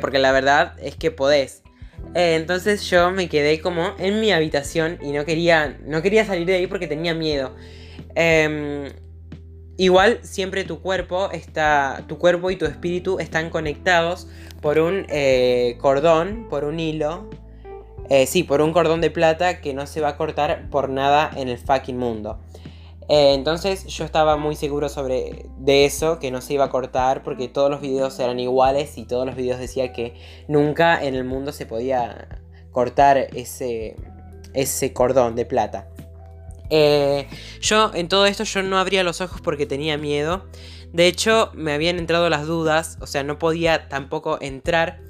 porque 0.00 0.19
la 0.19 0.33
verdad 0.33 0.75
es 0.81 0.97
que 0.97 1.11
podés. 1.11 1.62
entonces 2.14 2.90
yo 2.90 3.12
me 3.12 3.28
quedé 3.28 3.61
como 3.61 3.95
en 3.99 4.21
mi 4.21 4.33
habitación 4.33 4.99
y 5.00 5.12
no 5.12 5.25
quería, 5.25 5.78
no 5.87 6.02
quería 6.02 6.25
salir 6.25 6.47
de 6.47 6.54
ahí 6.54 6.66
porque 6.66 6.88
tenía 6.88 7.14
miedo. 7.14 7.54
Em, 8.14 8.92
igual 9.76 10.21
siempre 10.23 10.64
tu 10.64 10.81
cuerpo 10.81 11.31
está. 11.33 12.04
Tu 12.07 12.19
cuerpo 12.19 12.50
y 12.50 12.57
tu 12.57 12.66
espíritu 12.66 13.19
están 13.19 13.50
conectados 13.50 14.28
por 14.62 14.78
un 14.78 15.04
eh, 15.11 15.76
cordón, 15.81 16.47
por 16.49 16.64
un 16.64 16.81
hilo. 16.81 17.28
Eh, 18.09 18.26
sí, 18.26 18.45
por 18.45 18.62
un 18.62 18.73
cordón 18.73 19.00
de 19.00 19.11
plata 19.11 19.61
que 19.61 19.75
no 19.75 19.87
se 19.87 20.00
va 20.00 20.11
a 20.11 20.16
cortar 20.16 20.71
por 20.71 20.88
nada 20.88 21.31
en 21.37 21.49
el 21.49 21.59
fucking 21.59 21.99
mundo. 21.99 22.38
Eh, 23.09 23.35
entonces 23.35 23.87
yo 23.87 24.04
estaba 24.04 24.37
muy 24.37 24.54
seguro 24.54 24.88
sobre 24.88 25.47
de 25.59 25.85
eso, 25.85 26.19
que 26.19 26.31
no 26.31 26.40
se 26.40 26.54
iba 26.54 26.64
a 26.64 26.71
cortar 26.71 27.23
porque 27.23 27.49
todos 27.49 27.71
los 27.71 27.81
videos 27.81 28.19
eran 28.21 28.38
iguales 28.38 28.97
y 28.97 29.04
todos 29.04 29.26
los 29.26 29.35
videos 29.35 29.59
decían 29.59 29.92
que 29.92 30.14
nunca 30.47 31.02
en 31.02 31.14
el 31.14 31.25
mundo 31.25 31.52
se 31.52 31.66
podía 31.66 32.40
cortar 32.71 33.19
ese, 33.19 33.97
ese 34.54 34.92
cordón 34.92 35.35
de 35.35 35.45
plata. 35.45 35.88
Eh, 36.74 37.28
yo 37.60 37.90
en 37.92 38.08
todo 38.08 38.24
esto 38.24 38.44
yo 38.44 38.62
no 38.62 38.78
abría 38.78 39.04
los 39.04 39.20
ojos 39.20 39.42
porque 39.42 39.66
tenía 39.66 39.98
miedo. 39.98 40.46
De 40.90 41.06
hecho, 41.06 41.50
me 41.52 41.74
habían 41.74 41.98
entrado 41.98 42.30
las 42.30 42.46
dudas, 42.46 42.96
o 43.02 43.06
sea, 43.06 43.22
no 43.24 43.38
podía 43.38 43.90
tampoco 43.90 44.38
entrar. 44.40 45.02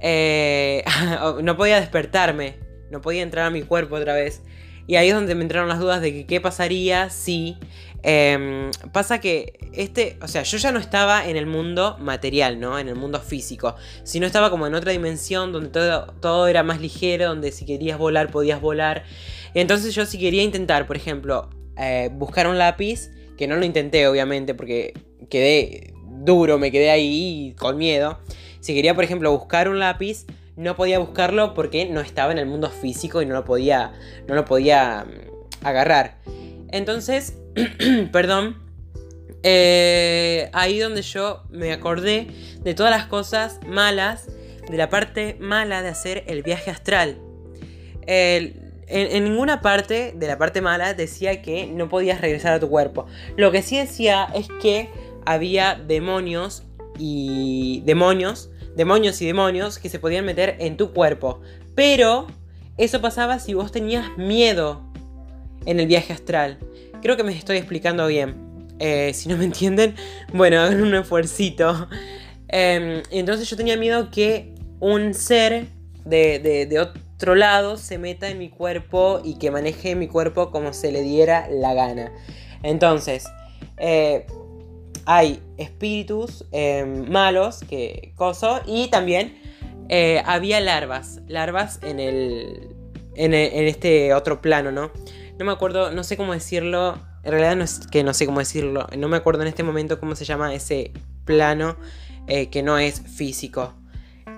Eh, 0.00 0.84
no 1.42 1.56
podía 1.56 1.80
despertarme, 1.80 2.60
no 2.90 3.00
podía 3.00 3.22
entrar 3.22 3.46
a 3.46 3.50
mi 3.50 3.62
cuerpo 3.62 3.96
otra 3.96 4.14
vez. 4.14 4.42
Y 4.86 4.94
ahí 4.94 5.08
es 5.08 5.14
donde 5.14 5.34
me 5.34 5.42
entraron 5.42 5.68
las 5.68 5.80
dudas 5.80 6.00
de 6.00 6.12
que 6.12 6.26
qué 6.26 6.40
pasaría 6.40 7.10
si... 7.10 7.56
Em, 8.04 8.72
pasa 8.92 9.20
que 9.20 9.58
este, 9.72 10.18
o 10.20 10.28
sea, 10.28 10.42
yo 10.42 10.58
ya 10.58 10.72
no 10.72 10.78
estaba 10.78 11.26
en 11.28 11.36
el 11.36 11.46
mundo 11.46 11.96
material, 12.00 12.60
¿no? 12.60 12.78
En 12.78 12.88
el 12.88 12.96
mundo 12.96 13.20
físico, 13.20 13.76
sino 14.02 14.26
estaba 14.26 14.50
como 14.50 14.66
en 14.66 14.74
otra 14.74 14.92
dimensión 14.92 15.52
donde 15.52 15.70
todo, 15.70 16.12
todo 16.20 16.46
era 16.48 16.62
más 16.62 16.80
ligero, 16.80 17.28
donde 17.28 17.52
si 17.52 17.64
querías 17.64 17.98
volar 17.98 18.30
podías 18.30 18.60
volar. 18.60 19.04
Entonces 19.54 19.94
yo 19.94 20.06
si 20.06 20.18
quería 20.18 20.42
intentar, 20.42 20.86
por 20.86 20.96
ejemplo, 20.96 21.50
eh, 21.78 22.10
buscar 22.12 22.46
un 22.46 22.58
lápiz, 22.58 23.10
que 23.36 23.46
no 23.46 23.56
lo 23.56 23.64
intenté 23.64 24.06
obviamente 24.06 24.54
porque 24.54 24.94
quedé 25.28 25.94
duro, 26.24 26.58
me 26.58 26.70
quedé 26.70 26.90
ahí 26.90 27.54
con 27.58 27.76
miedo. 27.76 28.18
Si 28.60 28.74
quería, 28.74 28.94
por 28.94 29.04
ejemplo, 29.04 29.32
buscar 29.32 29.68
un 29.68 29.78
lápiz, 29.78 30.26
no 30.56 30.76
podía 30.76 30.98
buscarlo 30.98 31.54
porque 31.54 31.86
no 31.86 32.00
estaba 32.00 32.32
en 32.32 32.38
el 32.38 32.46
mundo 32.46 32.70
físico 32.70 33.22
y 33.22 33.26
no 33.26 33.34
lo 33.34 33.44
podía, 33.44 33.92
no 34.28 34.34
lo 34.34 34.44
podía 34.44 35.04
mm, 35.04 35.66
agarrar. 35.66 36.18
Entonces, 36.70 37.38
perdón, 38.12 38.62
eh, 39.42 40.50
ahí 40.52 40.78
donde 40.78 41.02
yo 41.02 41.42
me 41.50 41.72
acordé 41.72 42.28
de 42.60 42.74
todas 42.74 42.92
las 42.92 43.06
cosas 43.06 43.60
malas, 43.66 44.28
de 44.70 44.76
la 44.76 44.88
parte 44.88 45.36
mala 45.40 45.82
de 45.82 45.88
hacer 45.88 46.24
el 46.28 46.42
viaje 46.42 46.70
astral. 46.70 47.18
En, 48.92 49.24
ninguna 49.24 49.60
parte 49.62 50.12
de 50.14 50.26
la 50.26 50.38
parte 50.38 50.60
mala 50.60 50.94
decía 50.94 51.42
que 51.42 51.66
no 51.66 51.88
podías 51.88 52.20
regresar 52.20 52.52
a 52.52 52.60
tu 52.60 52.68
cuerpo. 52.68 53.06
Lo 53.36 53.50
que 53.50 53.62
sí 53.62 53.78
decía 53.78 54.28
es 54.34 54.48
que 54.60 54.90
había 55.24 55.74
demonios 55.74 56.64
y 56.98 57.82
demonios, 57.86 58.50
demonios 58.76 59.20
y 59.22 59.26
demonios 59.26 59.78
que 59.78 59.88
se 59.88 59.98
podían 59.98 60.24
meter 60.24 60.56
en 60.58 60.76
tu 60.76 60.92
cuerpo. 60.92 61.40
Pero 61.74 62.26
eso 62.76 63.00
pasaba 63.00 63.38
si 63.38 63.54
vos 63.54 63.72
tenías 63.72 64.16
miedo 64.18 64.82
en 65.64 65.80
el 65.80 65.86
viaje 65.86 66.12
astral. 66.12 66.58
Creo 67.00 67.16
que 67.16 67.24
me 67.24 67.36
estoy 67.36 67.56
explicando 67.56 68.06
bien. 68.06 68.52
Eh, 68.78 69.12
si 69.14 69.28
no 69.28 69.36
me 69.36 69.44
entienden, 69.44 69.94
bueno, 70.32 70.60
hagan 70.60 70.82
un 70.82 70.94
esfuercito. 70.94 71.88
Em, 72.48 73.02
entonces 73.10 73.48
yo 73.48 73.56
tenía 73.56 73.76
miedo 73.76 74.10
que 74.10 74.54
un 74.80 75.14
ser 75.14 75.66
de, 76.04 76.38
de, 76.38 76.66
de, 76.66 76.88
lado 77.34 77.76
se 77.76 77.98
meta 77.98 78.28
en 78.28 78.38
mi 78.38 78.48
cuerpo 78.48 79.20
y 79.24 79.38
que 79.38 79.50
maneje 79.50 79.94
mi 79.94 80.08
cuerpo 80.08 80.50
como 80.50 80.72
se 80.72 80.92
le 80.92 81.02
diera 81.02 81.48
la 81.48 81.74
gana. 81.74 82.12
Entonces, 82.62 83.24
eh, 83.78 84.26
hay 85.04 85.42
espíritus 85.56 86.44
em, 86.52 87.10
malos 87.10 87.60
que 87.68 88.12
coso 88.16 88.60
y 88.66 88.88
también 88.88 89.40
eh, 89.88 90.22
había 90.24 90.60
larvas, 90.60 91.20
larvas 91.26 91.80
en 91.82 92.00
el, 92.00 92.74
en 93.14 93.34
en 93.34 93.66
este 93.66 94.14
otro 94.14 94.40
plano, 94.40 94.70
¿no? 94.70 94.90
No 95.38 95.44
me 95.44 95.52
acuerdo, 95.52 95.90
no 95.90 96.04
sé 96.04 96.16
cómo 96.16 96.32
decirlo, 96.32 96.98
en 97.24 97.30
realidad 97.32 97.56
no 97.56 97.64
es 97.64 97.86
que 97.86 98.04
no 98.04 98.14
sé 98.14 98.26
cómo 98.26 98.38
decirlo, 98.38 98.86
no 98.96 99.08
me 99.08 99.16
acuerdo 99.16 99.42
en 99.42 99.48
este 99.48 99.62
momento 99.62 99.98
cómo 99.98 100.14
se 100.14 100.24
llama 100.24 100.54
ese 100.54 100.92
plano 101.24 101.76
eh, 102.26 102.50
que 102.50 102.62
no 102.62 102.78
es 102.78 103.00
físico, 103.00 103.74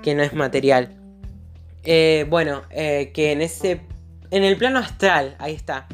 que 0.02 0.14
no 0.14 0.22
es 0.22 0.32
material. 0.32 1.03
Eh, 1.84 2.26
bueno, 2.28 2.62
eh, 2.70 3.12
que 3.14 3.32
en 3.32 3.42
ese. 3.42 3.80
En 4.30 4.42
el 4.42 4.56
plano 4.56 4.78
astral, 4.78 5.36
ahí 5.38 5.52
está. 5.52 5.86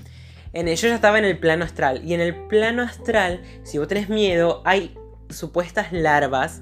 En 0.52 0.66
yo 0.66 0.88
ya 0.88 0.94
estaba 0.94 1.18
en 1.18 1.24
el 1.24 1.38
plano 1.38 1.64
astral. 1.64 2.02
Y 2.04 2.14
en 2.14 2.20
el 2.20 2.34
plano 2.46 2.82
astral, 2.82 3.42
si 3.64 3.78
vos 3.78 3.88
tenés 3.88 4.08
miedo, 4.08 4.62
hay 4.64 4.96
supuestas 5.28 5.92
larvas 5.92 6.60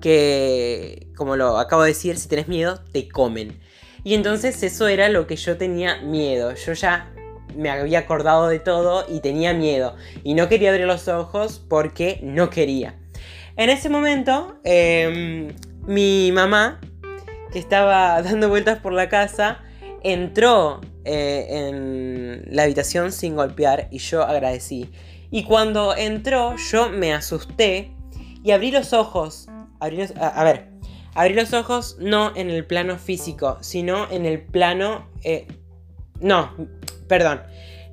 que, 0.00 1.08
como 1.16 1.36
lo 1.36 1.58
acabo 1.58 1.82
de 1.82 1.88
decir, 1.88 2.16
si 2.18 2.28
tenés 2.28 2.48
miedo, 2.48 2.80
te 2.92 3.08
comen. 3.08 3.58
Y 4.04 4.14
entonces 4.14 4.62
eso 4.62 4.86
era 4.88 5.08
lo 5.08 5.26
que 5.26 5.36
yo 5.36 5.56
tenía 5.56 6.00
miedo. 6.02 6.54
Yo 6.54 6.74
ya 6.74 7.12
me 7.56 7.70
había 7.70 8.00
acordado 8.00 8.48
de 8.48 8.60
todo 8.60 9.04
y 9.08 9.20
tenía 9.20 9.52
miedo. 9.52 9.96
Y 10.22 10.34
no 10.34 10.48
quería 10.48 10.70
abrir 10.70 10.86
los 10.86 11.08
ojos 11.08 11.60
porque 11.68 12.20
no 12.22 12.50
quería. 12.50 12.94
En 13.56 13.70
ese 13.70 13.88
momento, 13.88 14.60
em, 14.64 15.54
mi 15.86 16.30
mamá 16.32 16.80
estaba 17.58 18.20
dando 18.22 18.48
vueltas 18.48 18.78
por 18.78 18.92
la 18.92 19.08
casa, 19.08 19.60
entró 20.02 20.80
eh, 21.04 21.46
en 21.50 22.44
la 22.50 22.64
habitación 22.64 23.12
sin 23.12 23.36
golpear 23.36 23.88
y 23.90 23.98
yo 23.98 24.22
agradecí. 24.22 24.90
Y 25.30 25.44
cuando 25.44 25.96
entró 25.96 26.56
yo 26.70 26.88
me 26.88 27.12
asusté 27.12 27.92
y 28.42 28.52
abrí 28.52 28.70
los 28.70 28.92
ojos. 28.92 29.48
a, 29.80 30.44
ver, 30.44 30.68
abrí 31.14 31.34
los 31.34 31.52
ojos 31.52 31.96
no 31.98 32.34
en 32.36 32.50
el 32.50 32.64
plano 32.64 32.98
físico, 32.98 33.58
sino 33.60 34.10
en 34.10 34.26
el 34.26 34.40
plano... 34.40 35.10
Eh, 35.24 35.46
no, 36.20 36.54
perdón. 37.08 37.42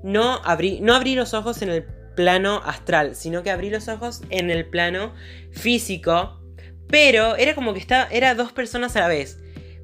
No 0.03 0.41
abrí, 0.43 0.79
no 0.82 0.93
abrí 0.93 1.15
los 1.15 1.34
ojos 1.34 1.62
en 1.62 1.70
el 1.70 1.84
plano 2.15 2.62
astral, 2.65 3.15
sino 3.15 3.43
que 3.43 3.51
abrí 3.51 3.70
los 3.70 3.88
ojos 3.88 4.22
en 4.29 4.50
el 4.51 4.65
plano 4.65 5.13
físico. 5.51 6.39
Pero 6.88 7.36
era 7.36 7.55
como 7.55 7.74
que 7.74 7.79
estaba, 7.79 8.08
era 8.12 8.36
dos 8.36 8.51
personas 8.51 8.96
a 8.96 9.01
la 9.01 9.08
vez. 9.08 9.39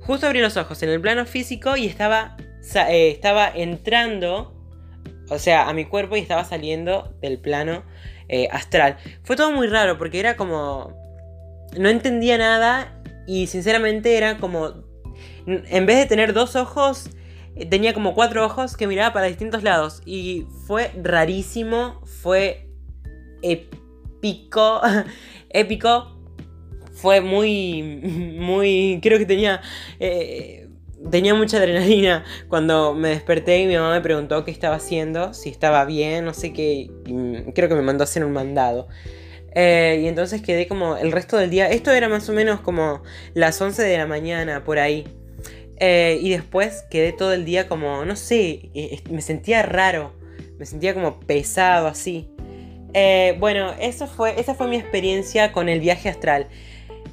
Justo 0.10 0.25
abrí 0.25 0.42
los 0.42 0.58
ojos 0.58 0.82
en 0.82 0.89
el 0.89 1.00
plano 1.00 1.24
físico 1.28 1.78
y 1.78 1.86
estaba, 1.86 2.36
eh, 2.89 3.12
estaba 3.12 3.48
entrando, 3.48 4.56
o 5.30 5.38
sea, 5.38 5.70
a 5.70 5.74
mi 5.74 5.86
cuerpo 5.86 6.16
y 6.16 6.20
estaba 6.20 6.44
saliendo 6.46 7.16
del 7.22 7.38
plano 7.38 7.84
eh, 8.28 8.48
astral. 8.51 8.98
Fue 9.22 9.36
todo 9.36 9.51
muy 9.51 9.68
raro 9.68 10.00
porque 10.00 10.20
era 10.20 10.36
como... 10.36 10.98
No 11.78 11.89
entendía 11.89 12.39
nada 12.39 13.00
y 13.28 13.46
sinceramente 13.46 14.18
era 14.18 14.38
como... 14.38 14.84
En 15.46 15.86
vez 15.86 15.98
de 15.98 16.08
tener 16.08 16.34
dos 16.34 16.56
ojos, 16.56 17.12
eh, 17.56 17.68
tenía 17.68 17.94
como 17.94 18.16
cuatro 18.16 18.44
ojos 18.44 18.75
que 18.78 18.88
miraba 18.88 19.13
para 19.13 19.28
distintos 19.28 19.62
lados. 19.62 20.01
Y 20.08 20.48
fue 20.66 20.89
rarísimo, 21.04 22.01
fue 22.24 22.68
épico, 23.44 24.82
épico 25.51 26.19
fue 27.01 27.22
muy, 27.22 27.82
muy, 28.38 29.00
creo 29.01 29.18
que 29.18 29.25
tenía, 29.25 29.62
eh, 30.00 30.68
tenía 31.10 31.34
mucha 31.34 31.58
adrenalina 31.58 32.25
cuando 32.50 32.94
me 32.94 33.10
desperté 33.10 33.62
y 33.62 33.68
mi 33.68 33.75
mamá 33.75 33.94
me 33.94 34.01
preguntó 34.01 34.44
qué 34.44 34.51
estaba 34.51 34.75
haciendo, 34.75 35.34
si 35.34 35.50
estaba 35.50 35.86
bien, 35.86 36.25
no 36.25 36.34
sé 36.34 36.51
qué, 36.51 36.91
creo 37.56 37.70
que 37.70 37.75
me 37.75 37.82
mandó 37.82 38.03
a 38.03 38.06
hacer 38.06 38.25
un 38.25 38.34
mandado. 38.34 38.88
Eh, 39.56 40.01
y 40.03 40.08
entonces 40.08 40.41
quedé 40.41 40.68
como 40.68 40.98
el 40.98 41.12
resto 41.12 41.38
del 41.38 41.50
día. 41.50 41.70
Esto 41.70 41.91
era 41.91 42.08
más 42.08 42.29
o 42.29 42.34
menos 42.34 42.60
como 42.62 43.01
las 43.34 43.60
11 43.60 43.82
de 43.82 43.98
la 43.98 44.06
mañana, 44.06 44.63
por 44.63 44.77
ahí. 44.77 45.08
Eh, 45.77 46.20
y 46.22 46.29
después 46.29 46.84
quedé 46.91 47.13
todo 47.13 47.34
el 47.34 47.46
día 47.46 47.68
como, 47.68 48.06
no 48.06 48.15
sé, 48.15 48.70
me 49.10 49.22
sentía 49.22 49.63
raro. 49.63 50.13
Me 50.60 50.65
sentía 50.65 50.94
como 50.94 51.20
pesado 51.22 51.88
así. 51.88 52.29
bueno, 53.39 53.74
eso 53.79 54.06
fue, 54.06 54.39
esa 54.39 54.53
fue 54.53 54.68
mi 54.68 54.75
experiencia 54.75 55.51
con 55.51 55.68
el 55.68 55.79
viaje 55.79 56.10
astral. 56.10 56.48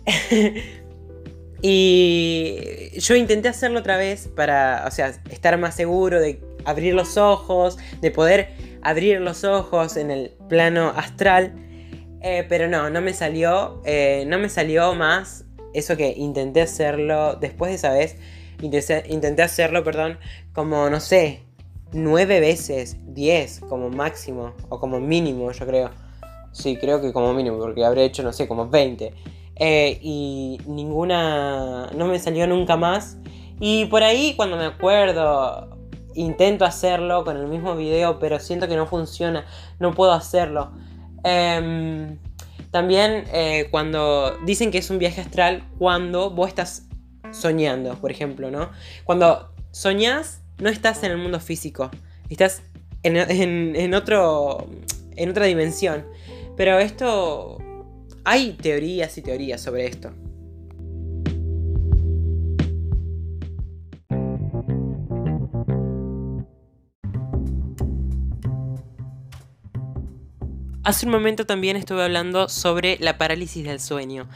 y 1.63 2.91
yo 2.99 3.15
intenté 3.17 3.49
hacerlo 3.49 3.81
otra 3.81 3.97
vez 3.97 4.29
para, 4.29 4.85
o 4.87 4.91
sea, 4.91 5.09
estar 5.31 5.57
más 5.59 5.75
seguro 5.75 6.21
de 6.21 6.41
abrir 6.65 6.95
los 6.95 7.17
ojos, 7.17 7.79
de 8.01 8.11
poder 8.11 8.49
abrir 8.83 9.21
los 9.21 9.45
ojos 9.45 9.97
en 9.97 10.11
el 10.11 10.31
plano 10.49 10.93
astral. 10.97 11.55
Eh, 12.23 12.45
pero 12.49 12.69
no, 12.69 12.91
no 12.91 13.01
me 13.01 13.13
salió. 13.13 13.83
Eh, 13.85 14.25
no 14.27 14.39
me 14.39 14.49
salió 14.49 14.95
más 14.95 15.45
eso 15.77 15.97
que 15.97 16.15
intenté 16.17 16.63
hacerlo 16.63 17.37
después 17.37 17.71
de 17.71 17.77
esa 17.77 17.93
vez. 17.93 18.17
Intenté, 18.63 19.43
hacerlo, 19.43 19.85
perdón, 19.85 20.19
como 20.55 20.89
no 20.89 20.99
sé, 20.99 21.43
nueve 21.93 22.41
veces, 22.41 22.97
diez 23.09 23.61
como 23.61 23.91
máximo, 23.91 24.55
o 24.71 24.81
como 24.81 24.99
mínimo, 24.99 25.53
yo 25.53 25.67
creo. 25.67 25.91
Sí, 26.53 26.79
creo 26.79 27.03
que 27.03 27.13
como 27.13 27.35
mínimo, 27.35 27.59
porque 27.59 27.85
habré 27.85 28.05
hecho, 28.05 28.23
no 28.23 28.33
sé, 28.33 28.49
como 28.49 28.71
20. 28.71 29.13
Eh, 29.57 29.99
y 30.03 30.59
ninguna. 30.67 31.91
No 31.95 32.07
me 32.07 32.19
salió 32.19 32.47
nunca 32.47 32.77
más. 32.77 33.19
Y 33.59 33.87
por 33.87 34.03
ahí, 34.03 34.35
cuando 34.37 34.57
me 34.57 34.67
acuerdo, 34.67 35.77
intento 36.15 36.65
hacerlo 36.65 37.25
con 37.25 37.37
el 37.37 37.47
mismo 37.47 37.75
video, 37.77 38.19
pero 38.19 38.39
siento 38.39 38.69
que 38.69 38.77
no 38.77 38.87
funciona. 38.87 39.47
No 39.79 39.95
puedo 39.95 40.13
hacerlo. 40.13 40.73
Em, 41.25 42.19
también 42.71 43.25
eh, 43.33 43.69
cuando 43.71 44.37
dicen 44.45 44.71
que 44.71 44.79
es 44.79 44.91
un 44.91 44.99
viaje 44.99 45.21
astral 45.21 45.65
cuando 45.79 46.31
vos 46.31 46.49
estás 46.49 46.87
soñando, 47.33 47.95
por 47.97 48.11
ejemplo, 48.11 48.51
¿no? 48.51 48.71
Cuando 49.05 49.51
soñás, 49.71 50.43
no 50.59 50.69
estás 50.69 51.03
en 51.03 51.13
el 51.13 51.19
mundo 51.19 51.41
físico, 51.41 51.91
estás 52.29 52.63
en, 53.03 53.95
otro, 53.95 54.67
en 55.17 55.31
otra 55.31 55.47
dimensión. 55.47 56.07
Pero 56.57 56.79
esto, 56.79 57.59
hay 58.29 58.55
teorías 58.55 59.17
y 59.19 59.23
teorías 59.23 59.63
sobre 59.63 59.87
esto. 59.87 60.11
Hace 70.83 71.07
un 71.07 71.13
momento 71.13 71.47
también 71.47 71.77
estuve 71.77 72.03
hablando 72.03 72.49
sobre 72.49 72.97
la 72.99 73.17
parálisis 73.17 73.65
del 73.65 73.79
sueño. 73.79 74.29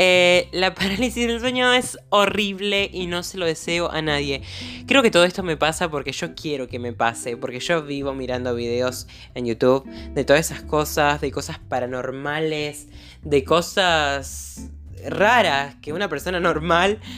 Eh, 0.00 0.48
la 0.52 0.74
parálisis 0.76 1.26
del 1.26 1.40
sueño 1.40 1.74
es 1.74 1.98
horrible 2.08 2.88
y 2.92 3.08
no 3.08 3.22
se 3.24 3.36
lo 3.36 3.44
deseo 3.44 3.90
a 3.90 4.00
nadie. 4.00 4.42
Creo 4.86 5.02
que 5.02 5.10
todo 5.10 5.24
esto 5.24 5.42
me 5.42 5.56
pasa 5.56 5.90
porque 5.90 6.12
yo 6.12 6.34
quiero 6.34 6.68
que 6.68 6.78
me 6.78 6.92
pase, 6.92 7.36
porque 7.36 7.58
yo 7.58 7.82
vivo 7.82 8.14
mirando 8.14 8.54
videos 8.54 9.08
en 9.34 9.44
YouTube 9.44 9.84
de 10.14 10.24
todas 10.24 10.50
esas 10.50 10.62
cosas, 10.62 11.20
de 11.20 11.32
cosas 11.32 11.58
paranormales, 11.58 12.86
de 13.22 13.44
cosas 13.44 14.70
raras 15.04 15.74
que 15.82 15.92
una 15.92 16.08
persona 16.08 16.40
normal... 16.40 17.00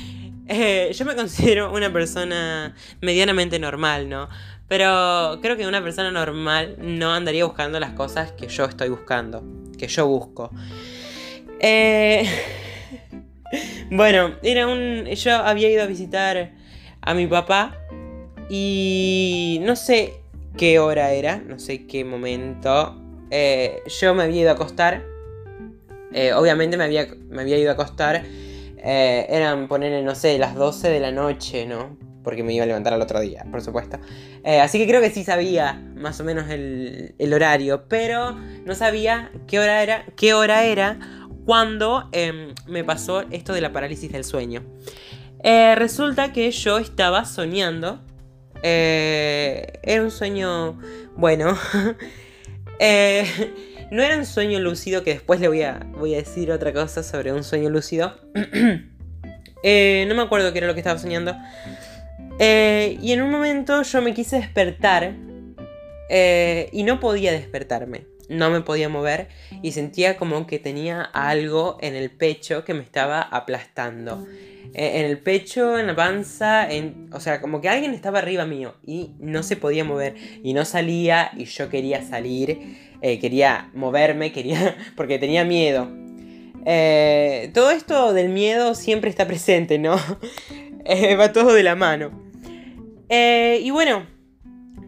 Eh, 0.52 0.90
yo 0.94 1.04
me 1.04 1.14
considero 1.14 1.72
una 1.72 1.92
persona 1.92 2.74
medianamente 3.00 3.60
normal, 3.60 4.08
¿no? 4.08 4.28
Pero 4.66 5.38
creo 5.40 5.56
que 5.56 5.64
una 5.64 5.80
persona 5.80 6.10
normal 6.10 6.74
no 6.80 7.14
andaría 7.14 7.44
buscando 7.44 7.78
las 7.78 7.92
cosas 7.92 8.32
que 8.32 8.48
yo 8.48 8.64
estoy 8.64 8.88
buscando, 8.88 9.44
que 9.78 9.86
yo 9.86 10.08
busco. 10.08 10.50
Eh, 11.60 12.28
bueno, 13.90 14.36
era 14.42 14.66
un. 14.66 15.04
Yo 15.06 15.36
había 15.36 15.70
ido 15.70 15.82
a 15.82 15.86
visitar 15.86 16.52
a 17.00 17.14
mi 17.14 17.26
papá 17.26 17.76
y 18.48 19.60
no 19.62 19.76
sé 19.76 20.14
qué 20.56 20.78
hora 20.78 21.12
era, 21.12 21.38
no 21.38 21.58
sé 21.58 21.86
qué 21.86 22.04
momento. 22.04 22.96
Eh, 23.30 23.82
yo 24.00 24.14
me 24.14 24.24
había 24.24 24.42
ido 24.42 24.50
a 24.50 24.54
acostar. 24.54 25.04
Eh, 26.12 26.32
obviamente 26.32 26.76
me 26.76 26.84
había, 26.84 27.06
me 27.28 27.42
había 27.42 27.58
ido 27.58 27.70
a 27.70 27.74
acostar. 27.74 28.24
eran 28.82 29.68
poner, 29.68 30.02
no 30.04 30.14
sé, 30.14 30.38
las 30.38 30.54
12 30.54 30.88
de 30.88 31.00
la 31.00 31.12
noche, 31.12 31.66
¿no? 31.66 32.10
porque 32.22 32.42
me 32.42 32.52
iba 32.52 32.64
a 32.64 32.66
levantar 32.66 32.92
al 32.92 33.02
otro 33.02 33.20
día, 33.20 33.44
por 33.50 33.62
supuesto. 33.62 33.98
Eh, 34.44 34.60
así 34.60 34.78
que 34.78 34.86
creo 34.86 35.00
que 35.00 35.10
sí 35.10 35.24
sabía 35.24 35.80
más 35.96 36.20
o 36.20 36.24
menos 36.24 36.48
el, 36.48 37.32
horario, 37.32 37.84
pero 37.88 38.32
no 38.64 38.74
sabía 38.74 39.30
qué 39.46 39.58
hora 39.58 39.82
era, 39.82 40.04
qué 40.16 40.34
hora 40.34 40.64
era 40.64 40.98
cuando 41.50 42.08
em, 42.12 42.54
me 42.68 42.84
pasó 42.84 43.24
esto 43.32 43.52
de 43.52 43.60
la 43.60 43.72
parálisis 43.72 44.12
del 44.12 44.22
sueño. 44.22 44.62
Eh, 45.42 45.74
resulta 45.74 46.32
que 46.32 46.48
yo 46.52 46.78
estaba 46.78 47.24
soñando. 47.24 48.00
Eh, 48.62 49.80
era 49.82 50.00
un 50.00 50.12
sueño 50.12 50.78
bueno. 51.16 51.58
no 53.90 54.00
era 54.00 54.16
un 54.16 54.26
sueño 54.26 54.60
lúcido, 54.60 55.02
que 55.02 55.14
después 55.14 55.40
le 55.40 55.48
voy 55.48 55.62
a, 55.62 55.84
voy 55.98 56.14
a 56.14 56.18
decir 56.18 56.52
otra 56.52 56.72
cosa 56.72 57.02
sobre 57.02 57.32
un 57.32 57.42
sueño 57.42 57.68
lúcido. 57.68 58.14
no 58.34 60.14
me 60.14 60.22
acuerdo 60.22 60.52
qué 60.52 60.58
era 60.58 60.68
lo 60.68 60.74
que 60.74 60.80
estaba 60.80 61.00
soñando. 61.00 61.34
Eh, 62.38 62.96
y 63.02 63.10
en 63.10 63.22
un 63.22 63.30
momento 63.32 63.82
yo 63.82 64.00
me 64.02 64.14
quise 64.14 64.36
despertar 64.36 65.16
eh, 66.10 66.68
y 66.70 66.84
no 66.84 67.00
podía 67.00 67.32
despertarme. 67.32 68.09
No 68.30 68.48
me 68.48 68.62
podía 68.62 68.88
mover 68.88 69.28
y 69.60 69.72
sentía 69.72 70.16
como 70.16 70.46
que 70.46 70.58
tenía 70.58 71.02
algo 71.02 71.76
en 71.82 71.94
el 71.94 72.10
pecho 72.10 72.64
que 72.64 72.72
me 72.72 72.82
estaba 72.82 73.20
aplastando. 73.20 74.26
Eh, 74.72 75.00
en 75.00 75.06
el 75.06 75.18
pecho, 75.18 75.78
en 75.78 75.88
la 75.88 75.96
panza, 75.96 76.70
en, 76.70 77.10
o 77.12 77.20
sea, 77.20 77.40
como 77.42 77.60
que 77.60 77.68
alguien 77.68 77.92
estaba 77.92 78.20
arriba 78.20 78.46
mío 78.46 78.76
y 78.86 79.10
no 79.18 79.42
se 79.42 79.56
podía 79.56 79.84
mover 79.84 80.14
y 80.42 80.54
no 80.54 80.64
salía 80.64 81.32
y 81.36 81.44
yo 81.44 81.68
quería 81.68 82.02
salir, 82.02 82.78
quería 83.02 83.70
moverme, 83.74 84.32
quería, 84.32 84.76
porque 84.96 85.18
tenía 85.18 85.44
miedo. 85.44 85.88
todo 87.52 87.70
esto 87.72 88.12
del 88.12 88.28
miedo 88.30 88.74
siempre 88.74 89.10
está 89.10 89.26
presente, 89.26 89.78
¿no? 89.78 89.96
va 91.18 91.32
todo 91.32 91.52
de 91.52 91.62
la 91.62 91.74
mano. 91.74 92.30
Eh, 93.12 93.60
y 93.62 93.70
bueno, 93.70 94.06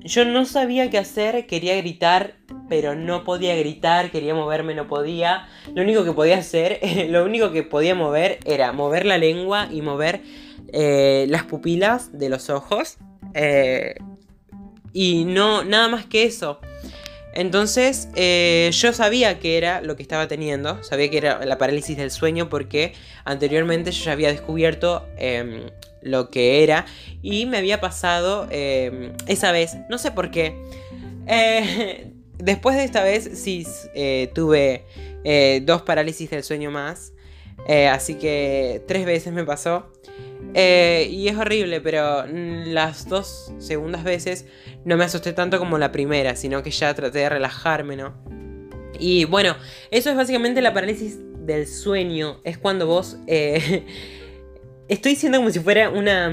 yo 0.04 0.24
no 0.24 0.44
sabía 0.44 0.90
qué 0.90 0.98
hacer, 0.98 1.46
quería 1.46 1.76
gritar, 1.76 2.34
pero 2.68 2.94
no 2.94 3.24
podía 3.24 3.54
gritar, 3.56 4.10
quería 4.10 4.34
moverme, 4.34 4.74
no 4.74 4.86
podía. 4.86 5.48
Lo 5.74 5.82
único 5.82 6.04
que 6.04 6.12
podía 6.12 6.38
hacer, 6.38 6.80
lo 7.08 7.24
único 7.24 7.52
que 7.52 7.62
podía 7.62 7.94
mover 7.94 8.38
era 8.44 8.72
mover 8.72 9.06
la 9.06 9.18
lengua 9.18 9.68
y 9.70 9.82
mover 9.82 10.22
eh, 10.72 11.26
las 11.28 11.44
pupilas 11.44 12.16
de 12.18 12.28
los 12.28 12.50
ojos. 12.50 12.98
Eh, 13.34 13.94
y 14.92 15.24
no, 15.24 15.64
nada 15.64 15.88
más 15.88 16.06
que 16.06 16.24
eso. 16.24 16.60
Entonces 17.34 18.10
yo 18.14 18.92
sabía 18.92 19.38
que 19.38 19.56
era 19.56 19.80
lo 19.80 19.96
que 19.96 20.02
estaba 20.02 20.28
teniendo, 20.28 20.84
sabía 20.84 21.08
que 21.08 21.16
era 21.16 21.42
la 21.46 21.56
parálisis 21.56 21.96
del 21.96 22.10
sueño 22.10 22.50
porque 22.50 22.92
anteriormente 23.24 23.90
yo 23.90 24.04
ya 24.04 24.12
había 24.12 24.28
descubierto 24.28 25.08
em, 25.16 25.62
lo 26.02 26.30
que 26.30 26.62
era. 26.62 26.86
Y 27.22 27.46
me 27.46 27.58
había 27.58 27.80
pasado 27.80 28.46
em, 28.50 29.12
esa 29.26 29.52
vez, 29.52 29.76
no 29.88 29.98
sé 29.98 30.10
por 30.10 30.30
qué. 30.30 30.56
Eh, 31.26 32.12
después 32.38 32.76
de 32.76 32.84
esta 32.84 33.02
vez 33.02 33.30
sí 33.34 33.66
eh, 33.94 34.30
tuve 34.34 34.84
eh, 35.24 35.62
dos 35.64 35.82
parálisis 35.82 36.30
del 36.30 36.42
sueño 36.42 36.70
más. 36.70 37.12
así 37.90 38.14
que 38.14 38.82
tres 38.88 39.06
veces 39.06 39.32
me 39.32 39.44
pasó. 39.44 39.92
y 40.54 41.28
es 41.28 41.36
horrible, 41.36 41.80
pero 41.80 42.26
las 42.26 43.08
dos 43.08 43.52
segundas 43.58 44.04
veces 44.04 44.46
no 44.84 44.96
me 44.96 45.04
asusté 45.04 45.32
tanto 45.32 45.58
como 45.58 45.78
la 45.78 45.92
primera, 45.92 46.34
sino 46.36 46.62
que 46.62 46.70
ya 46.70 46.92
traté 46.94 47.20
de 47.20 47.28
relajarme, 47.28 47.96
¿no? 47.96 48.14
Y 48.98 49.24
bueno, 49.24 49.56
eso 49.90 50.10
es 50.10 50.16
básicamente 50.16 50.60
la 50.60 50.74
parálisis 50.74 51.18
del 51.46 51.66
sueño. 51.66 52.40
Es 52.44 52.58
cuando 52.58 52.86
vos 52.86 53.16
Estoy 54.88 55.12
diciendo 55.12 55.38
como 55.38 55.50
si 55.50 55.60
fuera 55.60 55.90
una, 55.90 56.30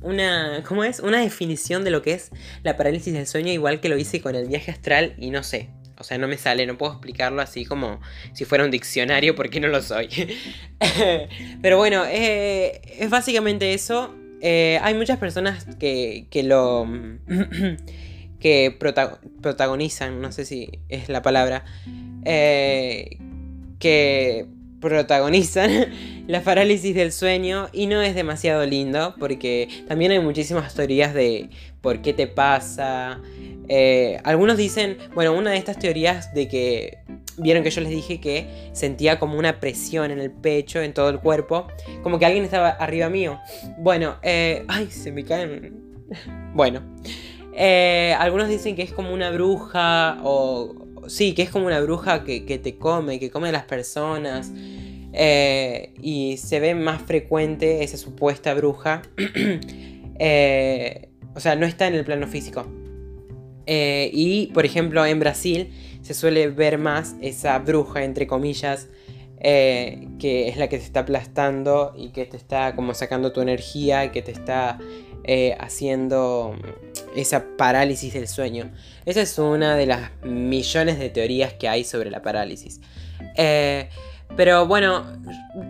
una. 0.00 0.62
¿Cómo 0.66 0.84
es? 0.84 1.00
Una 1.00 1.20
definición 1.20 1.84
de 1.84 1.90
lo 1.90 2.02
que 2.02 2.12
es 2.12 2.30
la 2.62 2.76
parálisis 2.76 3.12
del 3.12 3.26
sueño, 3.26 3.52
igual 3.52 3.80
que 3.80 3.88
lo 3.88 3.98
hice 3.98 4.20
con 4.20 4.34
el 4.34 4.46
viaje 4.46 4.70
astral, 4.70 5.14
y 5.18 5.30
no 5.30 5.42
sé. 5.42 5.70
O 5.98 6.04
sea, 6.04 6.16
no 6.16 6.28
me 6.28 6.38
sale, 6.38 6.64
no 6.64 6.78
puedo 6.78 6.92
explicarlo 6.92 7.42
así 7.42 7.64
como 7.64 8.00
si 8.32 8.44
fuera 8.44 8.64
un 8.64 8.70
diccionario, 8.70 9.34
porque 9.34 9.58
no 9.58 9.66
lo 9.68 9.82
soy. 9.82 10.08
Pero 11.62 11.76
bueno, 11.76 12.04
eh, 12.06 12.80
es 12.98 13.10
básicamente 13.10 13.74
eso. 13.74 14.14
Eh, 14.40 14.78
hay 14.82 14.94
muchas 14.94 15.18
personas 15.18 15.66
que, 15.78 16.26
que 16.30 16.44
lo. 16.44 16.86
que 18.40 18.76
protagonizan, 19.40 20.20
no 20.20 20.30
sé 20.30 20.44
si 20.44 20.70
es 20.88 21.08
la 21.08 21.22
palabra. 21.22 21.64
Eh, 22.24 23.18
que 23.80 24.46
protagonizan 24.80 25.70
la 26.26 26.42
parálisis 26.42 26.94
del 26.94 27.12
sueño 27.12 27.68
y 27.72 27.86
no 27.86 28.02
es 28.02 28.14
demasiado 28.14 28.64
lindo 28.66 29.14
porque 29.18 29.68
también 29.86 30.12
hay 30.12 30.20
muchísimas 30.20 30.74
teorías 30.74 31.14
de 31.14 31.50
por 31.80 32.02
qué 32.02 32.12
te 32.12 32.26
pasa. 32.26 33.20
Eh, 33.68 34.18
algunos 34.24 34.56
dicen, 34.56 34.98
bueno, 35.14 35.32
una 35.32 35.50
de 35.50 35.58
estas 35.58 35.78
teorías 35.78 36.32
de 36.34 36.48
que 36.48 36.98
vieron 37.36 37.62
que 37.62 37.70
yo 37.70 37.80
les 37.80 37.90
dije 37.90 38.20
que 38.20 38.70
sentía 38.72 39.18
como 39.18 39.38
una 39.38 39.60
presión 39.60 40.10
en 40.10 40.18
el 40.18 40.30
pecho, 40.30 40.80
en 40.80 40.92
todo 40.92 41.08
el 41.10 41.20
cuerpo, 41.20 41.68
como 42.02 42.18
que 42.18 42.26
alguien 42.26 42.44
estaba 42.44 42.70
arriba 42.70 43.08
mío. 43.08 43.38
Bueno, 43.78 44.16
eh, 44.22 44.64
ay, 44.68 44.90
se 44.90 45.12
me 45.12 45.24
caen. 45.24 45.86
Bueno, 46.54 46.80
eh, 47.52 48.16
algunos 48.18 48.48
dicen 48.48 48.74
que 48.74 48.82
es 48.82 48.92
como 48.92 49.12
una 49.12 49.30
bruja 49.30 50.16
o 50.22 50.87
sí, 51.08 51.34
que 51.34 51.42
es 51.42 51.50
como 51.50 51.66
una 51.66 51.80
bruja 51.80 52.24
que, 52.24 52.40
te 52.40 52.76
come, 52.76 53.18
que 53.18 53.30
come 53.30 53.48
a 53.48 53.52
las 53.52 53.64
personas. 53.64 54.52
Eh, 55.12 55.94
y 56.02 56.36
se 56.36 56.60
ve 56.60 56.74
más 56.74 57.02
frecuente 57.02 57.82
esa 57.82 57.96
supuesta 57.96 58.54
bruja. 58.54 59.02
o 61.34 61.40
sea, 61.40 61.56
no 61.56 61.66
está 61.66 61.86
en 61.86 61.94
el 61.94 62.04
plano 62.04 62.26
físico. 62.26 62.66
y, 63.66 64.50
por 64.54 64.64
ejemplo, 64.64 65.04
en 65.04 65.20
Brasil 65.20 65.72
se 66.02 66.14
suele 66.14 66.48
ver 66.48 66.78
más 66.78 67.16
esa 67.20 67.58
bruja, 67.58 68.04
entre 68.04 68.26
comillas, 68.26 68.88
eh, 69.40 70.08
que 70.18 70.48
es 70.48 70.56
la 70.56 70.68
que 70.68 70.78
te 70.78 70.84
está 70.84 71.00
aplastando 71.00 71.94
y 71.96 72.08
que 72.08 72.24
te 72.24 72.36
está 72.36 72.74
como 72.74 72.92
sacando 72.94 73.30
tu 73.30 73.40
energía 73.40 74.04
y 74.04 74.10
que 74.10 74.20
te 74.20 74.32
está 74.32 74.80
eh, 75.30 75.54
haciendo 75.60 76.56
esa 77.14 77.44
parálisis 77.58 78.14
del 78.14 78.26
sueño. 78.28 78.70
Esa 79.04 79.20
es 79.20 79.38
una 79.38 79.76
de 79.76 79.84
las 79.84 80.10
millones 80.24 80.98
de 80.98 81.10
teorías 81.10 81.52
que 81.52 81.68
hay 81.68 81.84
sobre 81.84 82.10
la 82.10 82.22
parálisis. 82.22 82.80
Eh, 83.36 83.90
pero 84.38 84.66
bueno, 84.66 85.04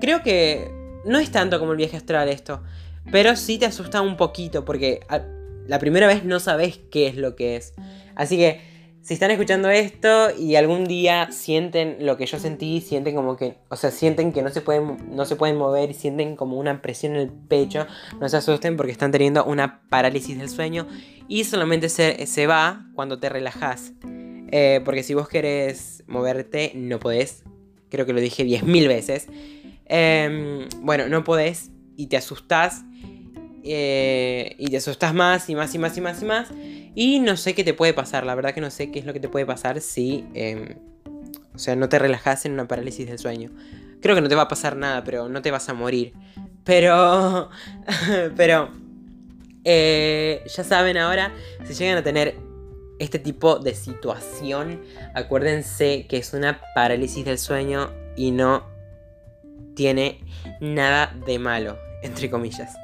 creo 0.00 0.22
que 0.22 0.70
no 1.04 1.18
es 1.18 1.32
tanto 1.32 1.58
como 1.58 1.72
el 1.72 1.78
viaje 1.78 1.96
astral 1.96 2.28
esto, 2.28 2.62
pero 3.10 3.34
sí 3.34 3.58
te 3.58 3.66
asusta 3.66 4.00
un 4.00 4.16
poquito 4.16 4.64
porque 4.64 5.00
la 5.66 5.80
primera 5.80 6.06
vez 6.06 6.24
no 6.24 6.38
sabes 6.38 6.78
qué 6.92 7.08
es 7.08 7.16
lo 7.16 7.34
que 7.34 7.56
es. 7.56 7.74
Así 8.14 8.36
que 8.36 8.60
si 9.08 9.14
están 9.14 9.30
escuchando 9.30 9.70
esto 9.70 10.28
y 10.38 10.56
algún 10.56 10.84
día 10.84 11.32
sienten 11.32 11.96
lo 12.04 12.18
que 12.18 12.26
yo 12.26 12.38
sentí, 12.38 12.82
sienten 12.82 13.14
como 13.14 13.38
que, 13.38 13.56
o 13.70 13.76
sea, 13.76 13.90
sienten 13.90 14.34
que 14.34 14.42
no 14.42 14.50
se 14.50 14.60
pueden, 14.60 15.16
no 15.16 15.24
se 15.24 15.34
pueden 15.34 15.56
mover 15.56 15.90
y 15.90 15.94
sienten 15.94 16.36
como 16.36 16.58
una 16.58 16.82
presión 16.82 17.14
en 17.14 17.22
el 17.22 17.30
pecho, 17.30 17.86
no 18.20 18.28
se 18.28 18.36
asusten 18.36 18.76
porque 18.76 18.92
están 18.92 19.10
teniendo 19.10 19.46
una 19.46 19.80
parálisis 19.88 20.36
del 20.36 20.50
sueño 20.50 20.86
y 21.26 21.44
solamente 21.44 21.88
se, 21.88 22.26
se 22.26 22.46
va 22.46 22.84
cuando 22.94 23.18
te 23.18 23.30
relajas. 23.30 23.92
Eh, 24.50 24.82
porque 24.84 25.02
si 25.02 25.14
vos 25.14 25.26
querés 25.26 26.04
moverte, 26.06 26.72
no 26.74 26.98
podés. 26.98 27.44
Creo 27.88 28.04
que 28.04 28.12
lo 28.12 28.20
dije 28.20 28.44
10.000 28.44 28.88
veces. 28.88 29.28
Em, 29.86 30.68
bueno, 30.82 31.08
no 31.08 31.24
podés 31.24 31.70
y 31.96 32.08
te 32.08 32.18
asustás. 32.18 32.84
Eh, 33.64 34.54
y 34.58 34.66
te 34.68 34.76
asustás 34.76 35.14
más 35.14 35.48
y 35.48 35.54
más 35.54 35.74
y 35.74 35.78
más 35.78 35.96
y 35.96 36.00
más 36.02 36.22
y 36.22 36.24
más. 36.26 36.48
Y 36.94 37.20
no 37.20 37.36
sé 37.36 37.54
qué 37.54 37.64
te 37.64 37.74
puede 37.74 37.94
pasar, 37.94 38.26
la 38.26 38.34
verdad 38.34 38.54
que 38.54 38.60
no 38.60 38.70
sé 38.70 38.90
qué 38.90 38.98
es 38.98 39.06
lo 39.06 39.12
que 39.12 39.20
te 39.20 39.28
puede 39.28 39.46
pasar 39.46 39.80
si, 39.80 40.26
em, 40.34 40.76
o 41.54 41.58
sea, 41.58 41.76
no 41.76 41.88
te 41.88 41.98
relajas 41.98 42.44
en 42.46 42.52
una 42.52 42.66
parálisis 42.66 43.06
del 43.06 43.18
sueño. 43.18 43.50
Creo 44.00 44.14
que 44.14 44.20
no 44.20 44.28
te 44.28 44.34
va 44.34 44.42
a 44.42 44.48
pasar 44.48 44.76
nada, 44.76 45.04
pero 45.04 45.28
no 45.28 45.42
te 45.42 45.50
vas 45.50 45.68
a 45.68 45.74
morir. 45.74 46.12
Pero, 46.64 47.50
pero, 48.36 48.70
eh, 49.64 50.42
ya 50.46 50.64
saben 50.64 50.96
ahora, 50.96 51.32
si 51.64 51.74
llegan 51.74 51.98
a 51.98 52.02
tener 52.02 52.36
este 52.98 53.18
tipo 53.18 53.58
de 53.58 53.74
situación, 53.74 54.82
acuérdense 55.14 56.06
que 56.08 56.18
es 56.18 56.32
una 56.32 56.60
parálisis 56.74 57.24
del 57.24 57.38
sueño 57.38 57.90
y 58.16 58.30
no 58.30 58.64
tiene 59.74 60.20
nada 60.60 61.14
de 61.26 61.38
malo, 61.38 61.78
entre 62.02 62.28
comillas. 62.28 62.74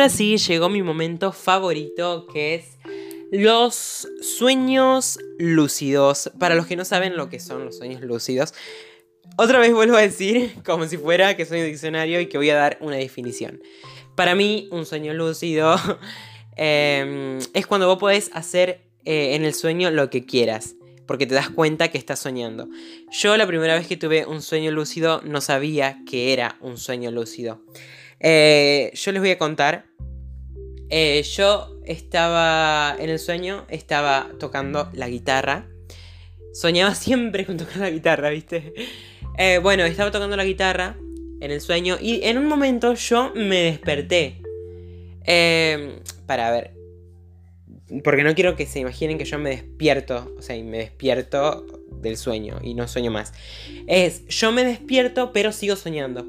Ahora 0.00 0.08
sí, 0.08 0.38
llegó 0.38 0.70
mi 0.70 0.82
momento 0.82 1.30
favorito, 1.30 2.26
que 2.32 2.54
es 2.54 2.78
los 3.30 4.08
sueños 4.22 5.18
lúcidos. 5.38 6.30
Para 6.38 6.54
los 6.54 6.66
que 6.66 6.74
no 6.74 6.86
saben 6.86 7.18
lo 7.18 7.28
que 7.28 7.38
son 7.38 7.66
los 7.66 7.76
sueños 7.76 8.00
lúcidos, 8.00 8.54
otra 9.36 9.58
vez 9.58 9.74
vuelvo 9.74 9.98
a 9.98 10.00
decir, 10.00 10.54
como 10.64 10.86
si 10.86 10.96
fuera 10.96 11.36
que 11.36 11.44
soy 11.44 11.60
un 11.60 11.66
diccionario 11.66 12.18
y 12.18 12.28
que 12.28 12.38
voy 12.38 12.48
a 12.48 12.54
dar 12.54 12.78
una 12.80 12.96
definición. 12.96 13.60
Para 14.14 14.34
mí, 14.34 14.70
un 14.72 14.86
sueño 14.86 15.12
lúcido 15.12 15.76
em, 16.56 17.38
es 17.52 17.66
cuando 17.66 17.86
vos 17.86 17.98
podés 17.98 18.30
hacer 18.32 18.80
eh, 19.04 19.34
en 19.34 19.44
el 19.44 19.52
sueño 19.52 19.90
lo 19.90 20.08
que 20.08 20.24
quieras 20.24 20.76
porque 21.06 21.26
te 21.26 21.34
das 21.34 21.50
cuenta 21.50 21.88
que 21.88 21.98
estás 21.98 22.20
soñando. 22.20 22.70
Yo 23.10 23.36
la 23.36 23.46
primera 23.46 23.74
vez 23.74 23.86
que 23.86 23.98
tuve 23.98 24.24
un 24.24 24.40
sueño 24.40 24.70
lúcido 24.70 25.20
no 25.26 25.42
sabía 25.42 25.98
que 26.08 26.32
era 26.32 26.56
un 26.60 26.78
sueño 26.78 27.10
lúcido. 27.10 27.60
Eh, 28.20 28.92
yo 28.94 29.12
les 29.12 29.20
voy 29.20 29.30
a 29.30 29.38
contar. 29.38 29.89
Eh, 30.90 31.22
yo 31.22 31.76
estaba 31.86 32.96
en 32.98 33.10
el 33.10 33.18
sueño, 33.18 33.64
estaba 33.68 34.30
tocando 34.38 34.90
la 34.92 35.08
guitarra. 35.08 35.66
Soñaba 36.52 36.94
siempre 36.96 37.46
con 37.46 37.56
tocar 37.56 37.78
la 37.78 37.90
guitarra, 37.90 38.30
¿viste? 38.30 38.74
Eh, 39.38 39.58
bueno, 39.62 39.84
estaba 39.84 40.10
tocando 40.10 40.36
la 40.36 40.44
guitarra 40.44 40.96
en 41.40 41.50
el 41.50 41.60
sueño 41.60 41.96
y 42.00 42.20
en 42.24 42.38
un 42.38 42.46
momento 42.46 42.94
yo 42.94 43.32
me 43.34 43.62
desperté. 43.62 44.42
para 46.26 46.50
ver. 46.50 46.72
Porque 48.04 48.22
no 48.22 48.34
quiero 48.34 48.54
que 48.54 48.66
se 48.66 48.80
imaginen 48.80 49.18
que 49.18 49.24
yo 49.24 49.38
me 49.38 49.50
despierto. 49.50 50.34
O 50.38 50.42
sea, 50.42 50.56
y 50.56 50.62
me 50.62 50.78
despierto 50.78 51.66
del 51.90 52.16
sueño 52.16 52.58
y 52.62 52.74
no 52.74 52.88
sueño 52.88 53.10
más. 53.10 53.32
Es, 53.86 54.26
yo 54.28 54.52
me 54.52 54.64
despierto 54.64 55.32
pero 55.32 55.52
sigo 55.52 55.76
soñando. 55.76 56.24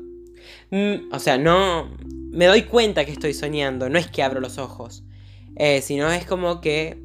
Mm, 0.72 1.12
o 1.12 1.20
sea, 1.20 1.38
no 1.38 1.92
me 2.32 2.46
doy 2.46 2.64
cuenta 2.64 3.04
que 3.04 3.12
estoy 3.12 3.34
soñando, 3.34 3.90
no 3.90 4.00
es 4.00 4.08
que 4.10 4.24
abro 4.24 4.40
los 4.40 4.58
ojos, 4.58 5.04
eh, 5.58 5.82
sino 5.82 6.10
es 6.12 6.26
como 6.26 6.62
que 6.62 6.98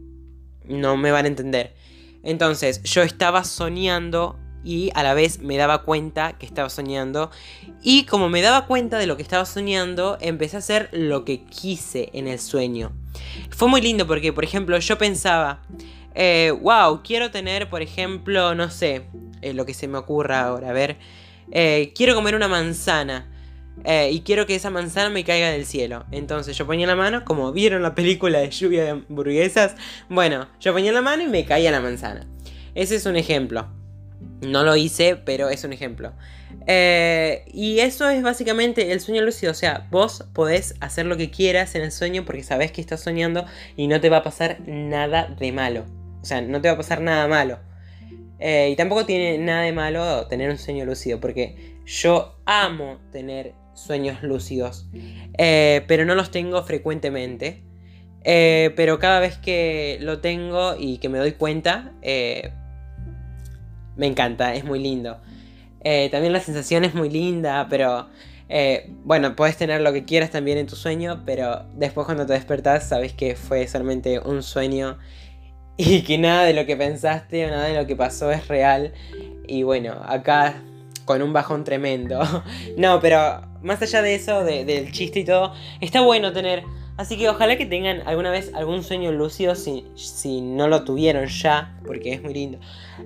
no 0.64 0.96
me 0.96 1.10
van 1.10 1.24
a 1.24 1.28
entender. 1.28 1.74
Entonces, 2.22 2.82
yo 2.84 3.02
estaba 3.02 3.42
soñando 3.42 4.38
y 4.64 4.90
a 4.94 5.02
la 5.02 5.14
vez 5.14 5.40
me 5.40 5.56
daba 5.56 5.82
cuenta 5.82 6.38
que 6.38 6.46
estaba 6.46 6.70
soñando. 6.70 7.30
Y 7.82 8.04
como 8.04 8.28
me 8.28 8.40
daba 8.40 8.66
cuenta 8.66 8.98
de 8.98 9.06
lo 9.06 9.16
que 9.16 9.22
estaba 9.22 9.44
soñando, 9.44 10.16
empecé 10.20 10.56
a 10.56 10.58
hacer 10.60 10.88
lo 10.92 11.24
que 11.24 11.44
quise 11.44 12.08
en 12.12 12.28
el 12.28 12.38
sueño. 12.38 12.92
Fue 13.50 13.68
muy 13.68 13.80
lindo 13.80 14.06
porque, 14.06 14.32
por 14.32 14.44
ejemplo, 14.44 14.78
yo 14.78 14.96
pensaba, 14.96 15.60
eh, 16.14 16.52
wow, 16.62 17.02
quiero 17.02 17.32
tener, 17.32 17.68
por 17.68 17.82
ejemplo, 17.82 18.54
no 18.54 18.70
sé, 18.70 19.06
eh, 19.42 19.54
lo 19.54 19.66
que 19.66 19.74
se 19.74 19.88
me 19.88 19.98
ocurra 19.98 20.42
ahora, 20.42 20.70
a 20.70 20.72
ver, 20.72 20.98
quiero 21.94 22.14
comer 22.14 22.36
una 22.36 22.48
manzana. 22.48 23.32
Eh, 23.84 24.10
y 24.12 24.20
quiero 24.20 24.46
que 24.46 24.54
esa 24.54 24.70
manzana 24.70 25.10
me 25.10 25.24
caiga 25.24 25.50
del 25.50 25.66
cielo. 25.66 26.04
Entonces 26.10 26.56
yo 26.56 26.66
ponía 26.66 26.86
la 26.86 26.96
mano, 26.96 27.24
como 27.24 27.52
vieron 27.52 27.82
la 27.82 27.94
película 27.94 28.38
de 28.38 28.50
lluvia 28.50 28.84
de 28.84 28.90
hamburguesas. 28.90 29.76
Bueno, 30.08 30.48
yo 30.60 30.72
ponía 30.72 30.92
la 30.92 31.02
mano 31.02 31.22
y 31.22 31.26
me 31.26 31.44
caía 31.44 31.70
la 31.70 31.80
manzana. 31.80 32.26
Ese 32.74 32.96
es 32.96 33.06
un 33.06 33.16
ejemplo. 33.16 33.68
No 34.40 34.64
lo 34.64 34.76
hice, 34.76 35.16
pero 35.16 35.48
es 35.48 35.64
un 35.64 35.72
ejemplo. 35.72 36.12
Eh, 36.66 37.44
y 37.52 37.78
eso 37.78 38.08
es 38.08 38.22
básicamente 38.22 38.92
el 38.92 39.00
sueño 39.00 39.22
lúcido. 39.22 39.52
O 39.52 39.54
sea, 39.54 39.86
vos 39.90 40.24
podés 40.32 40.74
hacer 40.80 41.06
lo 41.06 41.16
que 41.16 41.30
quieras 41.30 41.74
en 41.74 41.82
el 41.82 41.92
sueño 41.92 42.24
porque 42.24 42.42
sabés 42.42 42.72
que 42.72 42.80
estás 42.80 43.00
soñando 43.00 43.44
y 43.76 43.86
no 43.86 44.00
te 44.00 44.08
va 44.08 44.18
a 44.18 44.22
pasar 44.22 44.60
nada 44.66 45.34
de 45.38 45.52
malo. 45.52 45.84
O 46.22 46.24
sea, 46.24 46.40
no 46.40 46.60
te 46.60 46.68
va 46.68 46.74
a 46.74 46.76
pasar 46.76 47.00
nada 47.00 47.28
malo. 47.28 47.60
Eh, 48.38 48.70
y 48.70 48.76
tampoco 48.76 49.06
tiene 49.06 49.38
nada 49.38 49.62
de 49.62 49.72
malo 49.72 50.26
tener 50.26 50.50
un 50.50 50.58
sueño 50.58 50.84
lúcido 50.84 51.20
porque 51.20 51.78
yo 51.86 52.38
amo 52.44 52.98
tener 53.10 53.54
sueños 53.76 54.22
lúcidos, 54.22 54.88
eh, 55.38 55.84
pero 55.86 56.04
no 56.04 56.14
los 56.14 56.30
tengo 56.30 56.62
frecuentemente. 56.64 57.62
Eh, 58.28 58.72
pero 58.74 58.98
cada 58.98 59.20
vez 59.20 59.36
que 59.36 59.98
lo 60.00 60.18
tengo 60.18 60.74
y 60.76 60.98
que 60.98 61.08
me 61.08 61.18
doy 61.18 61.32
cuenta, 61.32 61.92
eh, 62.02 62.50
me 63.94 64.06
encanta, 64.06 64.54
es 64.54 64.64
muy 64.64 64.80
lindo. 64.80 65.20
también 66.10 66.32
la 66.32 66.40
sensación 66.40 66.84
es 66.84 66.94
muy 66.94 67.08
linda, 67.08 67.68
pero 67.70 68.08
bueno, 69.04 69.36
puedes 69.36 69.56
tener 69.56 69.80
lo 69.80 69.92
que 69.92 70.04
quieras 70.04 70.30
también 70.30 70.58
en 70.58 70.66
tu 70.66 70.74
sueño, 70.74 71.22
pero 71.24 71.66
después 71.74 72.06
cuando 72.06 72.26
te 72.26 72.32
despertás 72.32 72.88
sabes 72.88 73.12
que 73.12 73.36
fue 73.36 73.68
solamente 73.68 74.18
un 74.18 74.42
sueño 74.42 74.98
y 75.76 76.02
que 76.02 76.18
nada 76.18 76.44
de 76.44 76.54
lo 76.54 76.66
que 76.66 76.76
pensaste 76.76 77.46
o 77.46 77.50
nada 77.50 77.66
de 77.66 77.74
lo 77.74 77.86
que 77.86 77.94
pasó 77.94 78.32
es 78.32 78.48
real. 78.48 78.92
Y 79.46 79.62
bueno, 79.62 80.02
acá 80.04 80.62
con 81.06 81.22
un 81.22 81.32
bajón 81.32 81.64
tremendo. 81.64 82.20
no, 82.76 83.00
pero 83.00 83.42
más 83.66 83.82
allá 83.82 84.00
de 84.00 84.14
eso, 84.14 84.44
del 84.44 84.92
chiste 84.92 85.20
y 85.20 85.24
todo, 85.24 85.52
está 85.80 86.00
bueno 86.00 86.32
tener. 86.32 86.62
Así 86.96 87.18
que 87.18 87.28
ojalá 87.28 87.58
que 87.58 87.66
tengan 87.66 88.00
alguna 88.06 88.30
vez 88.30 88.52
algún 88.54 88.82
sueño 88.82 89.12
lúcido 89.12 89.54
si, 89.54 89.84
si 89.96 90.40
no 90.40 90.66
lo 90.68 90.84
tuvieron 90.84 91.26
ya, 91.26 91.78
porque 91.84 92.14
es 92.14 92.22
muy 92.22 92.32
lindo. 92.32 92.58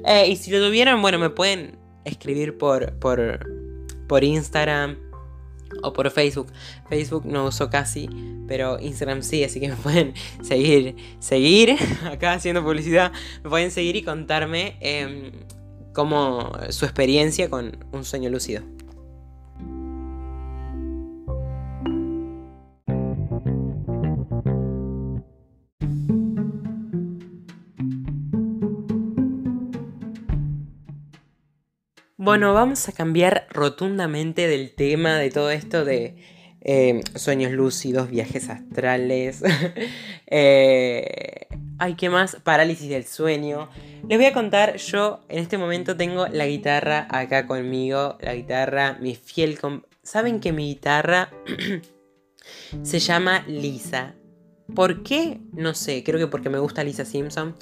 Eh, 0.07 0.29
y 0.29 0.37
si 0.37 0.53
lo 0.53 0.65
tuvieron, 0.65 1.03
bueno, 1.03 1.19
me 1.19 1.31
pueden 1.31 1.77
escribir 2.05 2.57
por, 2.57 2.93
por, 3.01 3.45
por 4.07 4.23
Instagram 4.23 4.97
o 5.83 5.93
por 5.93 6.09
Facebook. 6.11 6.53
Facebook 6.89 7.25
no 7.27 7.47
uso 7.47 7.69
casi, 7.69 8.09
pero 8.47 8.79
Instagram 8.79 9.23
sí, 9.23 9.43
así 9.43 9.59
que 9.59 9.69
me 9.69 9.77
pueden 9.77 10.15
seguir, 10.43 10.95
seguir, 11.19 11.77
acá 12.05 12.35
haciendo 12.35 12.63
publicidad, 12.63 13.11
me 13.43 13.51
pueden 13.51 13.73
seguir 13.73 13.97
y 13.97 14.03
contarme. 14.03 14.77
Em, 14.81 15.33
como 15.93 16.53
su 16.71 16.85
experiencia 16.85 17.51
con 17.51 17.85
un 17.93 18.05
sueño 18.05 18.31
lúcido. 18.31 18.63
Bueno, 32.23 32.53
vamos 32.53 32.87
a 32.87 32.93
cambiar 32.93 33.47
rotundamente 33.49 34.47
del 34.47 34.75
tema 34.75 35.17
de 35.17 35.31
todo 35.31 35.51
esto 35.51 35.87
de 35.87 36.17
eh, 36.61 37.01
sueños 37.15 37.51
lúcidos, 37.51 38.11
viajes 38.11 38.51
astrales. 38.51 39.43
eh, 40.27 41.47
ay, 41.79 41.95
¿qué 41.95 42.11
más? 42.11 42.37
Parálisis 42.45 42.91
del 42.91 43.07
sueño. 43.07 43.71
Les 44.07 44.19
voy 44.19 44.27
a 44.27 44.35
contar, 44.35 44.77
yo 44.77 45.25
en 45.31 45.39
este 45.39 45.57
momento 45.57 45.97
tengo 45.97 46.27
la 46.27 46.45
guitarra 46.45 47.09
acá 47.09 47.47
conmigo. 47.47 48.19
La 48.21 48.35
guitarra, 48.35 48.99
mi 49.01 49.15
fiel... 49.15 49.59
¿Saben 50.03 50.41
que 50.41 50.53
mi 50.53 50.67
guitarra 50.67 51.31
se 52.83 52.99
llama 52.99 53.45
Lisa? 53.49 54.15
¿Por 54.75 55.03
qué? 55.05 55.41
No 55.55 55.73
sé, 55.73 56.05
creo 56.05 56.19
que 56.19 56.27
porque 56.27 56.51
me 56.51 56.59
gusta 56.59 56.85
Lisa 56.85 57.07
Simpson. 57.07 57.57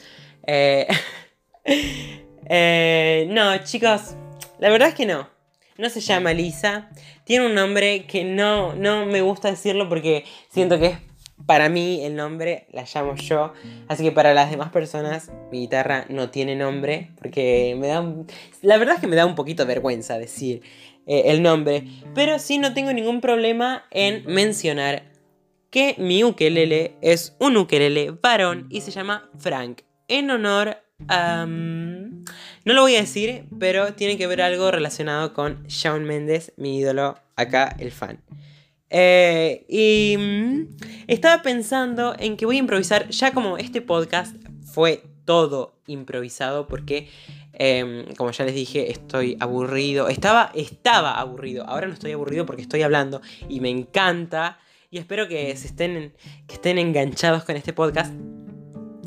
Eh, 0.49 0.89
eh, 2.51 3.29
no, 3.31 3.57
chicos, 3.63 4.17
la 4.59 4.71
verdad 4.71 4.89
es 4.89 4.95
que 4.95 5.07
no. 5.07 5.29
No 5.77 5.89
se 5.91 6.01
llama 6.01 6.33
Lisa. 6.33 6.91
Tiene 7.25 7.47
un 7.47 7.55
nombre 7.55 8.05
que 8.07 8.25
no, 8.25 8.75
no 8.75 9.07
me 9.07 9.21
gusta 9.21 9.49
decirlo 9.49 9.89
porque 9.89 10.25
siento 10.51 10.79
que 10.79 10.87
es 10.87 10.99
para 11.47 11.69
mí 11.69 12.05
el 12.05 12.17
nombre, 12.17 12.67
la 12.73 12.85
llamo 12.93 13.15
yo. 13.15 13.53
Así 13.87 14.03
que 14.03 14.13
para 14.13 14.35
las 14.35 14.51
demás 14.51 14.71
personas 14.71 15.31
mi 15.53 15.61
guitarra 15.61 16.05
no 16.09 16.31
tiene 16.31 16.57
nombre 16.57 17.11
porque 17.21 17.77
me 17.79 17.87
da... 17.87 18.05
la 18.63 18.77
verdad 18.77 18.97
es 18.97 19.01
que 19.01 19.07
me 19.07 19.17
da 19.17 19.25
un 19.25 19.37
poquito 19.37 19.63
de 19.63 19.69
vergüenza 19.69 20.19
decir 20.19 20.63
eh, 21.07 21.25
el 21.27 21.43
nombre. 21.43 21.85
Pero 22.15 22.39
sí 22.41 22.59
no 22.59 22.75
tengo 22.75 22.93
ningún 22.93 23.21
problema 23.21 23.85
en 23.93 24.25
mencionar 24.27 25.05
que 25.71 25.95
mi 25.99 26.25
ukelele 26.25 26.97
es 27.03 27.37
un 27.39 27.57
ukelele 27.57 28.11
varón 28.23 28.67
y 28.69 28.81
se 28.81 28.91
llama 28.91 29.31
Frank. 29.39 29.83
En 30.09 30.31
honor 30.31 30.79
a... 31.07 31.47
No 32.65 32.75
lo 32.75 32.83
voy 32.83 32.97
a 32.97 33.01
decir, 33.01 33.45
pero 33.59 33.95
tiene 33.95 34.19
que 34.19 34.27
ver 34.27 34.43
algo 34.43 34.71
relacionado 34.71 35.33
con 35.33 35.65
Shawn 35.69 36.05
Mendes, 36.05 36.53
mi 36.57 36.79
ídolo, 36.79 37.19
acá 37.37 37.75
el 37.79 37.93
fan. 37.93 38.21
Eh, 38.91 39.67
y 39.69 40.17
mm, 40.19 40.77
estaba 41.07 41.43
pensando 41.43 42.15
en 42.19 42.37
que 42.37 42.47
voy 42.47 42.57
a 42.57 42.61
improvisar, 42.61 43.09
ya 43.11 43.33
como 43.33 43.59
este 43.59 43.83
podcast 43.83 44.35
fue 44.65 45.03
todo 45.25 45.75
improvisado, 45.87 46.67
porque 46.69 47.09
em, 47.53 48.07
como 48.15 48.31
ya 48.31 48.45
les 48.45 48.55
dije, 48.55 48.91
estoy 48.91 49.37
aburrido. 49.41 50.09
Estaba, 50.09 50.51
estaba 50.55 51.19
aburrido, 51.19 51.65
ahora 51.67 51.87
no 51.87 51.93
estoy 51.93 52.13
aburrido 52.13 52.47
porque 52.47 52.63
estoy 52.63 52.83
hablando 52.83 53.21
y 53.49 53.61
me 53.61 53.71
encanta. 53.71 54.59
Y 54.91 54.99
espero 54.99 55.29
que, 55.29 55.55
se 55.57 55.67
estén, 55.67 56.15
que 56.47 56.55
estén 56.55 56.79
enganchados 56.79 57.45
con 57.45 57.57
este 57.57 57.75
podcast, 57.75 58.15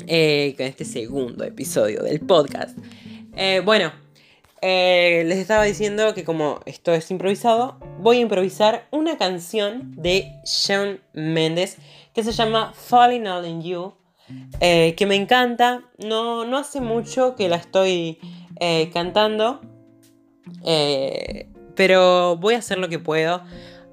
eh, 0.06 0.54
con 0.56 0.66
este 0.66 0.84
segundo 0.84 1.42
episodio 1.42 2.02
del 2.04 2.20
podcast. 2.20 2.78
Eh, 3.34 3.62
bueno, 3.64 3.92
eh, 4.60 5.24
les 5.26 5.38
estaba 5.38 5.64
diciendo 5.64 6.14
que 6.14 6.24
como 6.24 6.60
esto 6.66 6.92
es 6.92 7.10
improvisado, 7.10 7.78
voy 7.98 8.18
a 8.18 8.20
improvisar 8.20 8.86
una 8.90 9.16
canción 9.16 9.94
de 9.96 10.32
Shawn 10.44 11.00
Mendes 11.14 11.78
que 12.14 12.22
se 12.22 12.32
llama 12.32 12.72
Falling 12.74 13.26
All 13.26 13.46
in 13.46 13.62
You, 13.62 13.94
eh, 14.60 14.94
que 14.96 15.06
me 15.06 15.16
encanta. 15.16 15.82
No, 15.98 16.44
no 16.44 16.58
hace 16.58 16.80
mucho 16.80 17.34
que 17.36 17.48
la 17.48 17.56
estoy 17.56 18.18
cantando, 18.92 19.60
pero 21.74 22.36
voy 22.36 22.54
a 22.54 22.58
hacer 22.58 22.78
lo 22.78 22.88
que 22.88 22.98
puedo. 22.98 23.42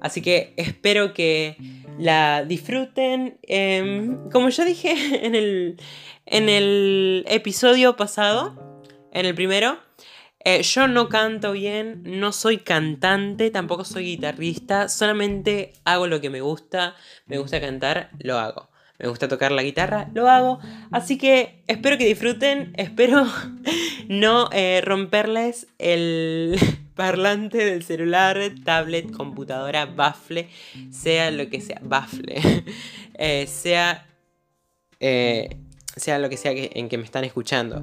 Así 0.00 0.22
que 0.22 0.52
espero 0.56 1.12
que 1.12 1.56
la 1.98 2.44
disfruten. 2.44 3.38
Em, 3.42 4.30
como 4.30 4.48
ya 4.50 4.64
dije 4.64 4.92
en 5.26 5.34
el, 5.34 5.76
en 6.26 6.48
el 6.48 7.24
episodio 7.26 7.96
pasado, 7.96 8.69
en 9.12 9.26
el 9.26 9.34
primero, 9.34 9.78
eh, 10.42 10.62
yo 10.62 10.88
no 10.88 11.08
canto 11.10 11.52
bien, 11.52 12.02
no 12.04 12.32
soy 12.32 12.58
cantante, 12.58 13.50
tampoco 13.50 13.84
soy 13.84 14.04
guitarrista, 14.04 14.88
solamente 14.88 15.74
hago 15.84 16.06
lo 16.06 16.20
que 16.22 16.30
me 16.30 16.40
gusta, 16.40 16.94
me 17.26 17.38
gusta 17.38 17.60
cantar, 17.60 18.10
lo 18.18 18.38
hago. 18.38 18.70
Me 18.98 19.08
gusta 19.08 19.28
tocar 19.28 19.50
la 19.50 19.62
guitarra, 19.62 20.10
lo 20.12 20.28
hago. 20.28 20.60
Así 20.90 21.16
que 21.16 21.62
espero 21.66 21.96
que 21.96 22.04
disfruten, 22.06 22.72
espero 22.76 23.26
no 24.08 24.48
eh, 24.52 24.82
romperles 24.84 25.66
el 25.78 26.58
parlante 26.94 27.58
del 27.58 27.82
celular, 27.82 28.38
tablet, 28.64 29.10
computadora, 29.10 29.86
baffle, 29.86 30.48
sea 30.90 31.30
lo 31.30 31.48
que 31.48 31.60
sea, 31.60 31.80
baffle, 31.82 32.40
eh, 33.14 33.46
sea 33.46 34.06
sea 35.96 36.18
lo 36.18 36.28
que 36.28 36.36
sea 36.36 36.52
en 36.54 36.88
que 36.88 36.98
me 36.98 37.04
están 37.04 37.24
escuchando. 37.24 37.82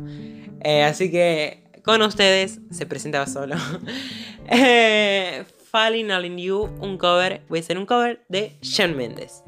Eh, 0.62 0.84
así 0.84 1.12
que 1.12 1.63
con 1.84 2.02
ustedes 2.02 2.60
se 2.72 2.86
presentaba 2.86 3.28
solo. 3.28 3.56
eh, 4.48 5.46
Falling 5.72 6.12
All 6.12 6.26
in 6.26 6.38
You, 6.38 6.70
un 6.80 6.98
cover. 6.98 7.41
Voy 7.50 7.60
a 7.60 7.62
hacer 7.62 7.78
un 7.78 7.86
cover 7.86 8.22
de 8.30 8.58
Shawn 8.62 8.96
Mendes. 8.96 9.43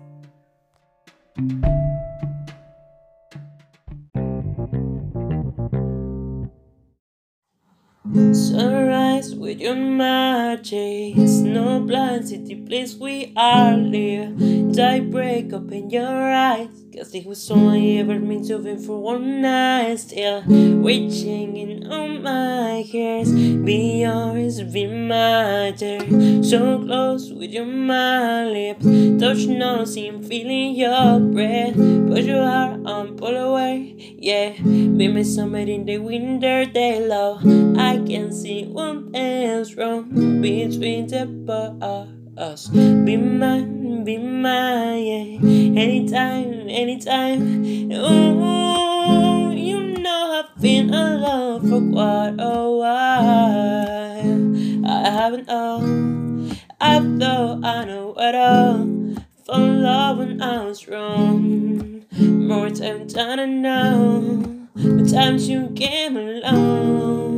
Sunrise 8.34 9.36
with 9.36 9.60
your 9.60 9.76
magic, 9.76 11.15
snow 11.28 11.80
blind 11.80 12.28
city 12.28 12.56
place 12.56 12.95
we 12.95 13.32
are 13.36 13.78
live. 13.78 14.36
Die 14.74 15.00
break 15.02 15.54
open 15.54 15.89
your 15.89 16.08
eyes. 16.08 16.79
Cause 16.99 17.15
it 17.15 17.25
was 17.25 17.49
only 17.49 17.97
ever 17.99 18.19
meant 18.19 18.47
to 18.47 18.59
be 18.59 18.75
for 18.75 19.01
one 19.01 19.41
night 19.41 19.95
Still 19.95 20.43
reaching 20.43 21.55
in 21.55 21.88
on 21.89 22.21
my 22.21 22.83
hairs 22.91 23.31
Be 23.31 24.01
yours, 24.01 24.62
be 24.63 24.85
matter. 24.85 25.99
So 26.43 26.83
close 26.83 27.31
with 27.31 27.51
your 27.51 27.65
my 27.65 28.43
lips. 28.43 28.83
Touch 29.17 29.47
I'm 29.47 30.21
feeling 30.21 30.75
your 30.75 31.21
breath. 31.21 31.75
Put 31.75 32.23
your 32.23 32.43
heart 32.43 32.85
on, 32.85 33.15
pull 33.15 33.38
away 33.38 33.95
Yeah, 34.19 34.59
be 34.62 35.07
my 35.07 35.23
summer 35.23 35.59
in 35.59 35.85
the 35.85 35.99
winter 35.99 36.65
day 36.65 36.99
low 37.07 37.38
I 37.79 38.03
can 38.05 38.33
see 38.33 38.65
what 38.65 39.15
else 39.15 39.73
wrong 39.75 40.41
Between 40.41 41.07
the 41.07 42.09
us. 42.38 42.67
Be 42.67 43.15
mine 43.15 43.79
be 44.03 44.17
mine 44.17 45.77
anytime, 45.77 46.69
anytime. 46.69 47.91
Ooh, 47.91 49.51
you 49.51 49.97
know 49.97 50.43
I've 50.43 50.62
been 50.62 50.93
alone 50.93 51.62
for 51.69 51.81
quite 51.91 52.35
a 52.39 52.69
while. 52.71 54.39
I 54.85 55.09
haven't 55.09 55.47
known, 55.47 56.57
I 56.79 56.99
thought 57.19 57.63
I 57.65 57.85
know 57.85 58.13
it 58.17 58.35
all. 58.35 58.99
For 59.45 59.57
love 59.57 60.19
when 60.19 60.41
I 60.41 60.65
was 60.65 60.88
wrong. 60.88 62.05
More 62.17 62.69
time 62.69 63.07
than 63.07 63.39
I 63.39 63.45
know, 63.45 64.67
The 64.75 65.09
times 65.12 65.49
you 65.49 65.71
came 65.75 66.15
along. 66.17 67.29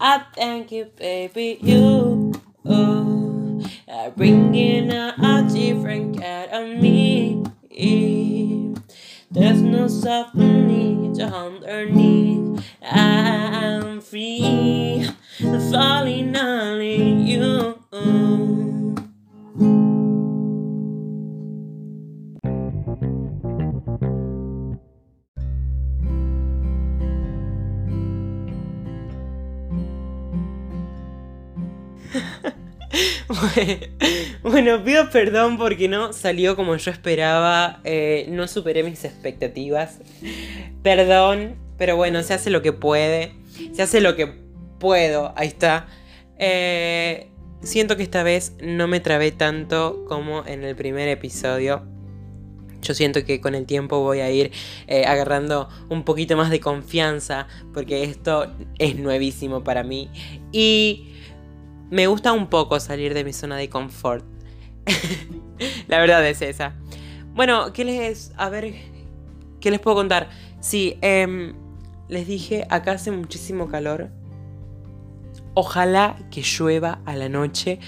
I 0.00 0.24
thank 0.34 0.72
you, 0.72 0.86
baby, 0.96 1.58
you. 1.60 2.32
Oh. 2.64 3.21
I 4.02 4.10
bring 4.10 4.52
in 4.56 4.90
a, 4.90 5.48
different 5.48 6.18
cat 6.18 6.48
of 6.52 6.76
me. 6.80 7.44
There's 9.30 9.62
no 9.62 9.86
softening 9.86 11.14
to 11.14 11.22
underneath. 11.22 12.64
I'm 12.82 14.00
free, 14.00 15.08
falling 15.70 16.36
on 16.36 16.80
you. 16.80 17.78
bueno, 34.42 34.82
pido 34.84 35.10
perdón 35.10 35.58
porque 35.58 35.88
no 35.88 36.12
salió 36.12 36.56
como 36.56 36.76
yo 36.76 36.90
esperaba. 36.90 37.80
Eh, 37.84 38.26
no 38.28 38.48
superé 38.48 38.82
mis 38.82 39.04
expectativas. 39.04 39.98
Perdón, 40.82 41.56
pero 41.78 41.96
bueno, 41.96 42.22
se 42.22 42.34
hace 42.34 42.50
lo 42.50 42.62
que 42.62 42.72
puede. 42.72 43.34
Se 43.72 43.82
hace 43.82 44.00
lo 44.00 44.16
que 44.16 44.26
puedo. 44.78 45.32
Ahí 45.36 45.48
está. 45.48 45.86
Eh, 46.38 47.28
siento 47.62 47.96
que 47.96 48.02
esta 48.02 48.22
vez 48.22 48.54
no 48.60 48.88
me 48.88 49.00
trabé 49.00 49.32
tanto 49.32 50.04
como 50.08 50.46
en 50.46 50.64
el 50.64 50.76
primer 50.76 51.08
episodio. 51.08 51.86
Yo 52.82 52.94
siento 52.94 53.24
que 53.24 53.40
con 53.40 53.54
el 53.54 53.64
tiempo 53.64 54.00
voy 54.00 54.20
a 54.20 54.30
ir 54.30 54.50
eh, 54.88 55.04
agarrando 55.06 55.68
un 55.88 56.02
poquito 56.02 56.36
más 56.36 56.50
de 56.50 56.58
confianza 56.58 57.46
porque 57.72 58.02
esto 58.02 58.52
es 58.78 58.96
nuevísimo 58.96 59.62
para 59.62 59.84
mí 59.84 60.10
y 60.50 61.12
me 61.92 62.06
gusta 62.06 62.32
un 62.32 62.46
poco 62.46 62.80
salir 62.80 63.12
de 63.12 63.22
mi 63.22 63.34
zona 63.34 63.58
de 63.58 63.68
confort. 63.68 64.24
La 65.88 65.98
verdad 65.98 66.26
es 66.26 66.40
esa. 66.40 66.74
Bueno, 67.34 67.74
¿qué 67.74 67.84
les... 67.84 68.32
A 68.38 68.48
ver, 68.48 68.72
¿qué 69.60 69.70
les 69.70 69.78
puedo 69.78 69.96
contar? 69.96 70.30
Sí, 70.58 70.96
em, 71.02 71.52
les 72.08 72.26
dije, 72.26 72.66
acá 72.70 72.92
hace 72.92 73.10
muchísimo 73.10 73.68
calor. 73.68 74.08
Ojalá 75.52 76.16
que 76.30 76.40
llueva 76.40 77.02
a 77.04 77.14
la 77.14 77.28
noche 77.28 77.78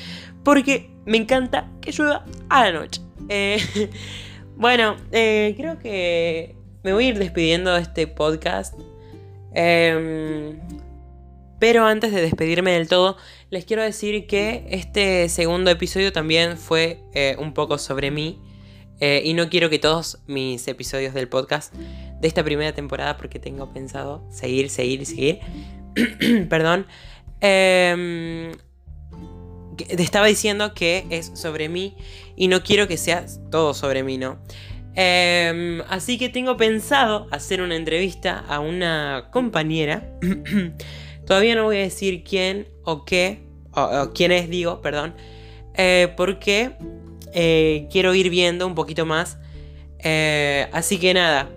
porque 0.43 0.90
me 1.07 1.17
encanta 1.17 1.71
que 1.81 1.90
llueva 1.90 2.27
a 2.51 2.64
la 2.64 2.73
noche. 2.73 3.01
Eh, 3.31 3.59
bueno, 4.55 4.97
eh, 5.12 5.55
creo 5.57 5.79
que 5.79 6.55
me 6.83 6.93
voy 6.93 7.07
a 7.07 7.09
ir 7.09 7.19
despidiendo 7.19 7.73
de 7.73 7.81
este 7.81 8.07
podcast. 8.07 8.79
Em, 9.55 10.59
pero 11.64 11.87
antes 11.87 12.12
de 12.12 12.21
despedirme 12.21 12.73
del 12.73 12.88
todo, 12.88 13.17
les 13.55 13.64
quiero 13.64 13.83
decir 13.83 14.27
que 14.27 14.67
este 14.69 15.29
segundo 15.29 15.71
episodio 15.71 16.12
también 16.12 16.59
fue 16.59 17.01
eh, 17.14 17.37
un 17.38 17.55
poco 17.55 17.79
sobre 17.79 18.11
mí. 18.11 18.40
y 19.01 19.35
no 19.35 19.51
quiero 19.51 19.69
que 19.69 19.79
todos 19.79 20.19
mis 20.27 20.67
episodios 20.67 21.12
del 21.14 21.29
podcast 21.29 21.75
de 21.75 22.27
esta 22.27 22.43
primera 22.43 22.73
temporada, 22.73 23.17
porque 23.19 23.38
tengo 23.38 23.71
pensado 23.73 24.25
seguir, 24.31 24.71
seguir, 24.71 25.05
seguir. 25.05 25.40
Perdón. 26.49 26.87
Eh, 27.40 28.53
te 29.77 30.03
estaba 30.03 30.27
diciendo 30.27 30.75
que 30.75 31.05
es 31.11 31.33
sobre 31.35 31.69
mí 31.69 31.97
y 32.37 32.49
no 32.49 32.62
quiero 32.62 32.88
que 32.88 32.97
sea 32.97 33.27
todo 33.51 33.75
sobre 33.75 34.03
mí, 34.03 34.19
¿no? 34.19 34.38
Em, 34.97 35.83
así 35.88 36.19
que 36.19 36.29
tengo 36.29 36.57
pensado 36.57 37.27
hacer 37.31 37.61
una 37.61 37.77
entrevista 37.77 38.38
a 38.49 38.61
una 38.61 39.29
compañera. 39.33 40.19
Todavía 41.27 41.57
no 41.57 41.64
voy 41.64 41.79
a 41.79 41.81
decir 41.81 42.23
quién 42.23 42.69
o 42.85 43.05
qué, 43.05 43.44
o, 43.75 44.13
quién 44.13 44.33
es, 44.33 44.49
digo, 44.49 44.81
perdón, 44.81 45.15
eh, 45.77 46.13
porque 46.17 46.73
eh, 47.33 47.89
quiero 47.91 48.15
ir 48.15 48.31
viendo 48.31 48.67
un 48.67 48.75
poquito 48.75 49.07
más. 49.07 49.39
Eh, 49.99 50.69
así 50.73 50.99
que 50.99 51.15
nada, 51.15 51.49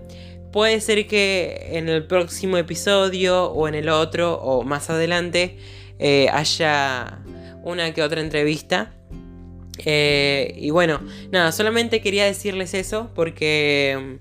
puede 0.52 0.82
ser 0.82 1.08
que 1.08 1.70
en 1.74 1.90
el 1.90 2.06
próximo 2.06 2.58
episodio 2.58 3.46
o 3.46 3.68
en 3.68 3.76
el 3.76 3.90
otro 3.90 4.36
o 4.36 4.64
más 4.64 4.90
adelante 4.90 5.58
haya 6.32 7.20
una 7.64 7.94
que 7.94 8.02
otra 8.02 8.22
entrevista. 8.22 8.94
Y 9.86 10.70
bueno, 10.72 11.02
nada, 11.32 11.52
solamente 11.52 12.02
quería 12.02 12.26
decirles 12.26 12.74
eso 12.74 13.12
porque 13.14 14.20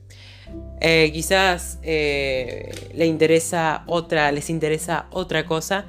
quizás 1.13 1.79
le 1.83 3.07
interesa 3.07 3.85
otra, 3.87 4.33
les 4.33 4.51
interesa 4.51 5.07
otra 5.11 5.47
cosa. 5.47 5.87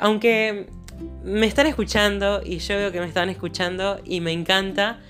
aunque 0.00 0.66
me 1.24 1.46
están 1.46 1.66
escuchando 1.66 2.42
y 2.44 2.58
yo 2.58 2.76
veo 2.76 2.92
que 2.92 3.00
me 3.00 3.06
están 3.06 3.28
escuchando 3.28 4.00
y 4.04 4.20
me 4.20 4.32
encanta. 4.32 5.00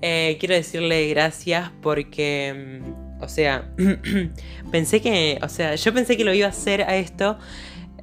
quiero 0.00 0.54
decirle 0.54 1.08
gracias 1.08 1.70
porque, 1.82 2.80
o 3.20 3.28
sea, 3.28 3.70
pensé 4.70 5.00
que, 5.00 5.38
o 5.42 5.48
sea, 5.48 5.74
yo 5.74 5.92
pensé 5.94 6.16
que 6.16 6.24
lo 6.24 6.34
iba 6.34 6.46
a 6.46 6.50
hacer 6.50 6.82
a 6.82 6.96
esto. 6.96 7.38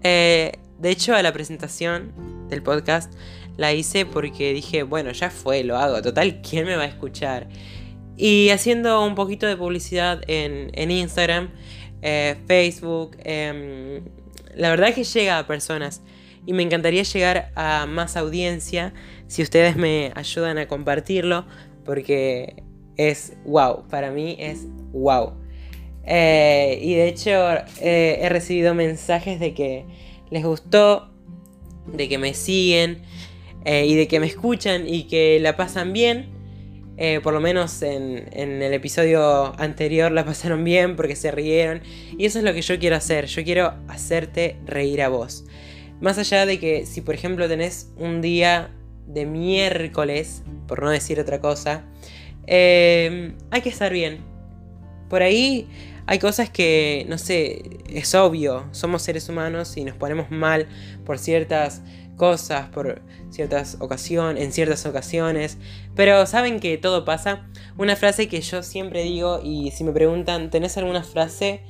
de 0.01 0.51
hecho, 0.84 1.15
a 1.15 1.21
la 1.21 1.32
presentación 1.32 2.12
del 2.49 2.63
podcast, 2.63 3.13
la 3.58 3.73
hice 3.73 4.06
porque 4.06 4.54
dije, 4.54 4.84
bueno, 4.84 5.12
ya 5.12 5.30
fue, 5.30 5.63
lo 5.63 5.77
hago, 5.77 6.01
total, 6.01 6.41
¿quién 6.41 6.65
me 6.65 6.75
va 6.75 6.84
a 6.84 6.88
escuchar? 6.88 7.47
Y 8.17 8.49
haciendo 8.49 9.06
un 9.06 9.15
poquito 9.15 9.47
de 9.47 9.58
publicidad 9.58 10.21
en, 10.27 10.91
Instagram, 10.91 11.49
eh, 12.01 12.36
Facebook, 12.47 13.17
em, 13.23 14.04
la 14.56 14.69
verdad 14.69 14.93
que 14.93 15.04
llega 15.04 15.39
a 15.39 15.47
personas 15.47 16.01
y 16.45 16.54
me 16.54 16.63
encantaría 16.63 17.04
llegar 17.04 17.51
a 17.56 17.86
más 17.86 18.17
audiencia 18.17 18.93
si 19.27 19.41
ustedes 19.41 19.75
me 19.75 20.12
ayudan 20.15 20.58
a 20.58 20.67
compartirlo 20.67 21.45
porque 21.86 22.63
es 22.97 23.34
wow, 23.45 23.88
para 23.88 24.12
mí 24.12 24.36
es 24.39 24.65
wow. 24.91 25.34
Eh, 26.04 26.80
y 26.82 26.95
de 26.95 27.08
hecho 27.08 27.32
eh, 27.80 28.19
he 28.21 28.30
recibido 28.30 28.73
mensajes 28.73 29.39
de 29.39 29.54
que 29.54 29.86
les 30.30 30.43
gustó 30.43 31.12
de 31.86 32.10
que 32.10 32.17
me 32.17 32.34
siguen 32.34 33.04
eh, 33.65 33.86
y 33.86 33.95
de 33.95 34.08
que 34.08 34.19
me 34.19 34.25
escuchan 34.25 34.88
y 34.88 35.04
que 35.04 35.39
la 35.39 35.56
pasan 35.56 35.93
bien. 35.93 36.39
Por 37.23 37.34
lo 37.34 37.39
menos 37.39 37.82
en, 37.82 38.30
el 38.32 38.73
episodio 38.73 39.60
anterior 39.60 40.12
la 40.12 40.23
pasaron 40.23 40.63
bien 40.63 40.95
porque 40.95 41.15
se 41.15 41.32
rieron. 41.32 41.82
Y 42.15 42.25
eso 42.25 42.38
es 42.38 42.45
lo 42.45 42.54
que 42.54 42.62
yo 42.62 42.77
quiero 42.77 42.95
hacer. 42.95 43.25
Yo 43.25 43.43
quiero 43.43 43.73
hacerte 43.88 44.58
reír 44.67 45.01
a 45.01 45.10
vos. 45.10 45.45
Más 46.01 46.17
allá 46.17 46.45
de 46.45 46.59
que 46.59 46.85
si 46.85 47.01
por 47.01 47.15
ejemplo 47.15 47.47
tenés 47.47 47.91
un 47.95 48.21
día 48.21 48.71
de 49.07 49.25
miércoles, 49.25 50.43
por 50.67 50.81
no 50.83 50.89
decir 50.89 51.19
otra 51.19 51.39
cosa, 51.39 51.83
eh, 52.47 53.33
hay 53.51 53.61
que 53.61 53.69
estar 53.69 53.93
bien. 53.93 54.19
Por 55.09 55.21
ahí 55.21 55.67
hay 56.07 56.19
cosas 56.19 56.49
que, 56.49 57.05
no 57.07 57.17
sé, 57.17 57.61
es 57.87 58.15
obvio, 58.15 58.67
somos 58.71 59.03
seres 59.03 59.29
humanos 59.29 59.77
y 59.77 59.85
nos 59.85 59.95
ponemos 59.95 60.31
mal 60.31 60.67
por 61.05 61.19
ciertas 61.19 61.81
cosas, 62.17 62.69
por 62.69 63.01
ciertas 63.29 63.77
ocasiones, 63.79 64.43
en 64.43 64.51
ciertas 64.51 64.85
ocasiones, 64.85 65.57
pero 65.95 66.25
saben 66.25 66.59
que 66.59 66.77
todo 66.77 67.05
pasa. 67.05 67.47
Una 67.77 67.95
frase 67.95 68.27
que 68.27 68.41
yo 68.41 68.63
siempre 68.63 69.03
digo 69.03 69.39
y 69.43 69.71
si 69.71 69.83
me 69.83 69.91
preguntan, 69.91 70.49
¿tenés 70.49 70.77
alguna 70.77 71.03
frase? 71.03 71.61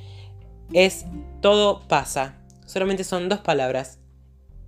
Es 0.72 1.06
todo 1.40 1.86
pasa. 1.88 2.36
Solamente 2.66 3.04
son 3.04 3.28
dos 3.28 3.40
palabras. 3.40 4.01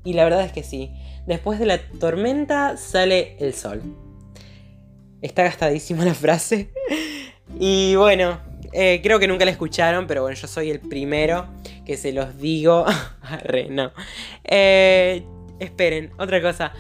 Y 0.04 0.12
la 0.12 0.24
verdad 0.24 0.44
es 0.44 0.52
que 0.52 0.62
sí. 0.62 0.92
Después 1.26 1.58
de 1.58 1.66
la 1.66 1.78
tormenta 1.78 2.76
sale 2.76 3.36
el 3.40 3.54
sol. 3.54 3.82
Está 5.22 5.42
gastadísima 5.44 6.04
la 6.04 6.14
frase. 6.14 6.70
Y 7.58 7.94
bueno, 7.96 8.40
eh, 8.72 9.00
creo 9.02 9.18
que 9.18 9.28
nunca 9.28 9.44
la 9.44 9.52
escucharon, 9.52 10.06
pero 10.06 10.22
bueno, 10.22 10.36
yo 10.36 10.46
soy 10.48 10.70
el 10.70 10.80
primero 10.80 11.46
que 11.86 11.96
se 11.96 12.12
los 12.12 12.38
digo. 12.38 12.84
arre, 13.22 13.68
no. 13.70 13.92
Eh, 14.44 15.24
esperen, 15.60 16.12
otra 16.18 16.42
cosa. 16.42 16.72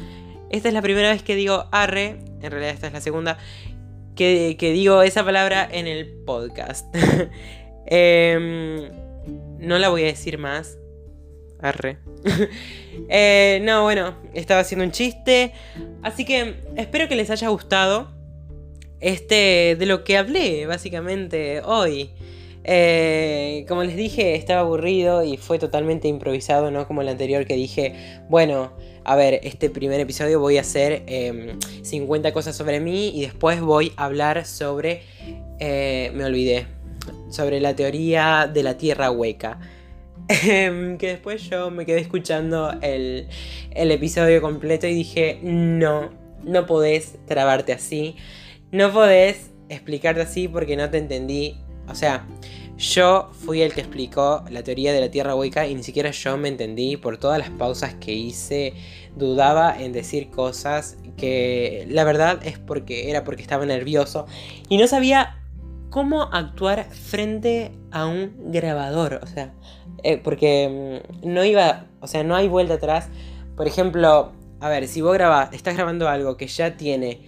Esta 0.50 0.68
es 0.68 0.74
la 0.74 0.82
primera 0.82 1.10
vez 1.10 1.22
que 1.22 1.34
digo 1.34 1.66
arre, 1.72 2.18
en 2.42 2.50
realidad 2.50 2.74
esta 2.74 2.88
es 2.88 2.92
la 2.92 3.00
segunda, 3.00 3.38
que, 4.14 4.56
digo 4.60 5.02
esa 5.02 5.24
palabra 5.24 5.68
en 5.70 5.86
el 5.86 6.06
podcast. 6.24 6.94
Em, 7.86 8.88
no 9.58 9.78
la 9.78 9.90
voy 9.90 10.04
a 10.04 10.06
decir 10.06 10.38
más. 10.38 10.78
Arre. 11.64 11.98
Eh, 13.08 13.60
no, 13.62 13.82
bueno, 13.82 14.16
estaba 14.32 14.60
haciendo 14.60 14.84
un 14.84 14.92
chiste. 14.92 15.52
Así 16.02 16.24
que 16.24 16.54
espero 16.76 17.06
que 17.06 17.16
les 17.16 17.28
haya 17.28 17.48
gustado 17.48 18.08
este, 19.00 19.76
de 19.78 19.84
lo 19.84 20.04
que 20.04 20.16
hablé 20.16 20.64
básicamente 20.66 21.60
hoy. 21.60 22.12
Eh, 22.64 23.66
como 23.68 23.84
les 23.84 23.96
dije, 23.96 24.36
estaba 24.36 24.60
aburrido 24.60 25.22
y 25.22 25.36
fue 25.36 25.58
totalmente 25.58 26.08
improvisado, 26.08 26.70
no 26.70 26.86
como 26.86 27.02
el 27.02 27.08
anterior 27.08 27.46
que 27.46 27.56
dije, 27.56 28.22
bueno, 28.30 28.72
a 29.04 29.16
ver, 29.16 29.40
este 29.42 29.68
primer 29.68 30.00
episodio 30.00 30.40
voy 30.40 30.56
a 30.56 30.62
hacer 30.62 31.02
50 31.82 32.28
em, 32.28 32.34
cosas 32.34 32.56
sobre 32.56 32.80
mí 32.80 33.08
y 33.08 33.20
después 33.20 33.60
voy 33.60 33.92
a 33.96 34.06
hablar 34.06 34.46
sobre, 34.46 35.02
eh, 35.58 36.10
me 36.14 36.24
olvidé, 36.24 36.66
sobre 37.28 37.60
la 37.60 37.76
teoría 37.76 38.50
de 38.52 38.62
la 38.62 38.78
Tierra 38.78 39.10
hueca. 39.10 39.58
Em, 40.28 40.96
que 40.96 41.08
después 41.08 41.42
yo 41.50 41.70
me 41.70 41.84
quedé 41.84 42.00
escuchando 42.00 42.72
el, 42.80 43.28
el 43.72 43.90
episodio 43.90 44.40
completo 44.40 44.86
y 44.86 44.94
dije, 44.94 45.38
no, 45.42 46.10
no 46.42 46.66
podés 46.66 47.18
trabarte 47.26 47.72
así. 47.72 48.16
No 48.72 48.92
podés 48.92 49.50
explicarte 49.68 50.22
así 50.22 50.48
porque 50.48 50.76
no 50.76 50.88
te 50.90 50.98
entendí. 50.98 51.56
O 51.88 51.94
sea, 51.94 52.26
yo 52.76 53.30
fui 53.32 53.62
el 53.62 53.72
que 53.72 53.80
explicó 53.80 54.44
la 54.50 54.62
teoría 54.62 54.92
de 54.92 55.00
la 55.00 55.10
Tierra 55.10 55.34
hueca 55.34 55.66
y 55.66 55.74
ni 55.74 55.82
siquiera 55.82 56.10
yo 56.10 56.36
me 56.36 56.48
entendí 56.48 56.96
por 56.96 57.18
todas 57.18 57.38
las 57.38 57.50
pausas 57.50 57.94
que 57.94 58.12
hice. 58.12 58.74
Dudaba 59.16 59.76
en 59.78 59.92
decir 59.92 60.30
cosas 60.30 60.96
que 61.16 61.86
la 61.88 62.02
verdad 62.04 62.40
es 62.44 62.58
porque 62.58 63.10
era 63.10 63.22
porque 63.22 63.42
estaba 63.42 63.64
nervioso 63.64 64.26
y 64.68 64.78
no 64.78 64.88
sabía 64.88 65.38
cómo 65.94 66.22
actuar 66.32 66.90
frente 66.90 67.70
a 67.92 68.06
un 68.06 68.50
grabador. 68.50 69.20
O 69.22 69.28
sea, 69.28 69.54
eh, 70.02 70.18
porque 70.18 71.00
mm, 71.22 71.32
no 71.32 71.44
iba, 71.44 71.86
o 72.00 72.08
sea, 72.08 72.24
no 72.24 72.34
hay 72.34 72.48
vuelta 72.48 72.74
atrás. 72.74 73.10
Por 73.56 73.68
ejemplo, 73.68 74.32
a 74.58 74.68
ver, 74.68 74.88
si 74.88 75.02
vos 75.02 75.14
grabás, 75.14 75.52
estás 75.52 75.76
grabando 75.76 76.08
algo 76.08 76.36
que 76.36 76.48
ya 76.48 76.76
tiene 76.76 77.20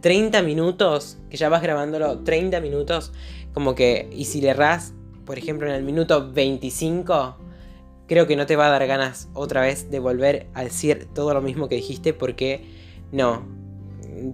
30 0.00 0.40
minutos, 0.40 1.18
que 1.28 1.36
ya 1.36 1.50
vas 1.50 1.60
grabándolo 1.60 2.20
30 2.20 2.62
minutos, 2.62 3.12
como 3.52 3.74
que, 3.74 4.08
y 4.10 4.24
si 4.24 4.40
le 4.40 4.48
erras, 4.48 4.94
por 5.26 5.36
ejemplo, 5.36 5.68
en 5.68 5.74
el 5.74 5.82
minuto 5.82 6.32
25, 6.32 7.36
creo 8.08 8.26
que 8.26 8.36
no 8.36 8.46
te 8.46 8.56
va 8.56 8.68
a 8.68 8.70
dar 8.70 8.86
ganas 8.86 9.28
otra 9.34 9.60
vez 9.60 9.90
de 9.90 9.98
volver 9.98 10.46
a 10.54 10.64
decir 10.64 11.08
todo 11.14 11.34
lo 11.34 11.42
mismo 11.42 11.68
que 11.68 11.74
dijiste 11.74 12.14
porque 12.14 12.64
no, 13.12 13.46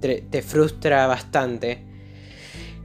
te, 0.00 0.42
frustra 0.42 1.08
bastante. 1.08 1.89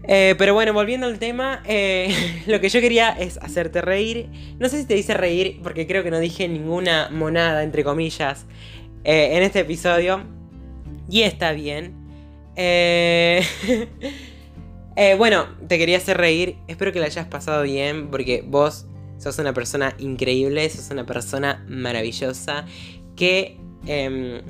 Eh, 0.08 0.36
pero 0.38 0.53
bueno, 0.53 0.74
volviendo 0.74 1.08
al 1.08 1.20
tema, 1.20 1.64
eh, 1.66 2.43
lo 2.47 2.60
que 2.62 2.70
yo 2.70 2.82
quería 2.82 3.10
es 3.10 3.38
hacerte 3.38 3.82
reír. 3.82 4.30
No 4.60 4.70
sé 4.70 4.80
si 4.80 4.88
te 4.88 4.93
dice 4.93 5.14
reír, 5.14 5.60
porque 5.64 5.88
creo 5.88 6.03
que 6.03 6.12
no 6.12 6.20
dije 6.20 6.47
ninguna 6.47 7.10
monada, 7.10 7.64
entre 7.64 7.84
comillas, 7.84 8.45
en 9.03 9.43
este 9.43 9.60
episodio. 9.60 10.24
Y 11.10 11.22
está 11.22 11.51
bien. 11.51 11.93
bueno, 15.18 15.47
te 15.68 15.78
quería 15.78 15.97
hacer 15.97 16.18
reír. 16.18 16.58
Espero 16.68 16.91
que 16.91 16.99
la 16.99 17.06
hayas 17.06 17.28
pasado 17.28 17.64
bien, 17.64 18.10
porque 18.10 18.43
vos 18.45 18.88
sos 19.18 19.39
una 19.39 19.53
persona 19.53 19.95
increíble, 19.99 20.70
sos 20.70 20.91
una 20.91 21.06
persona 21.06 21.64
maravillosa 21.68 22.66
que 23.16 23.58
em, 23.88 24.41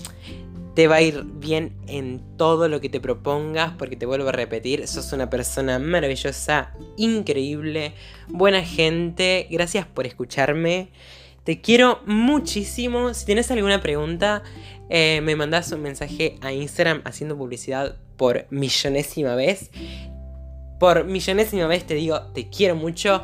te 0.75 0.87
va 0.87 0.97
a 0.97 1.01
ir 1.01 1.23
bien 1.23 1.73
en 1.87 2.21
todo 2.37 2.67
lo 2.67 2.81
que 2.81 2.89
te 2.89 2.99
propongas, 2.99 3.71
porque 3.77 3.95
te 3.95 4.05
vuelvo 4.05 4.27
a 4.29 4.33
repetir, 4.33 4.87
sos 4.87 5.13
una 5.13 5.29
persona 5.29 5.79
maravillosa, 5.79 6.73
increíble, 6.97 7.93
buena 8.27 8.63
gente, 8.63 9.47
gracias 9.49 9.87
por 9.87 10.05
escucharme. 10.05 10.89
Te 11.45 11.61
quiero 11.61 12.01
muchísimo. 12.05 13.13
Si 13.13 13.25
tienes 13.25 13.49
alguna 13.51 13.79
pregunta, 13.79 14.43
eh, 14.89 15.21
me 15.21 15.35
mandas 15.35 15.71
un 15.71 15.81
mensaje 15.81 16.37
a 16.41 16.51
Instagram 16.51 17.01
haciendo 17.05 17.37
publicidad 17.37 17.95
por 18.17 18.47
millonésima 18.49 19.35
vez. 19.35 19.69
Por 20.79 21.05
millonésima 21.05 21.67
vez 21.67 21.85
te 21.85 21.93
digo, 21.93 22.19
te 22.33 22.49
quiero 22.49 22.75
mucho. 22.75 23.23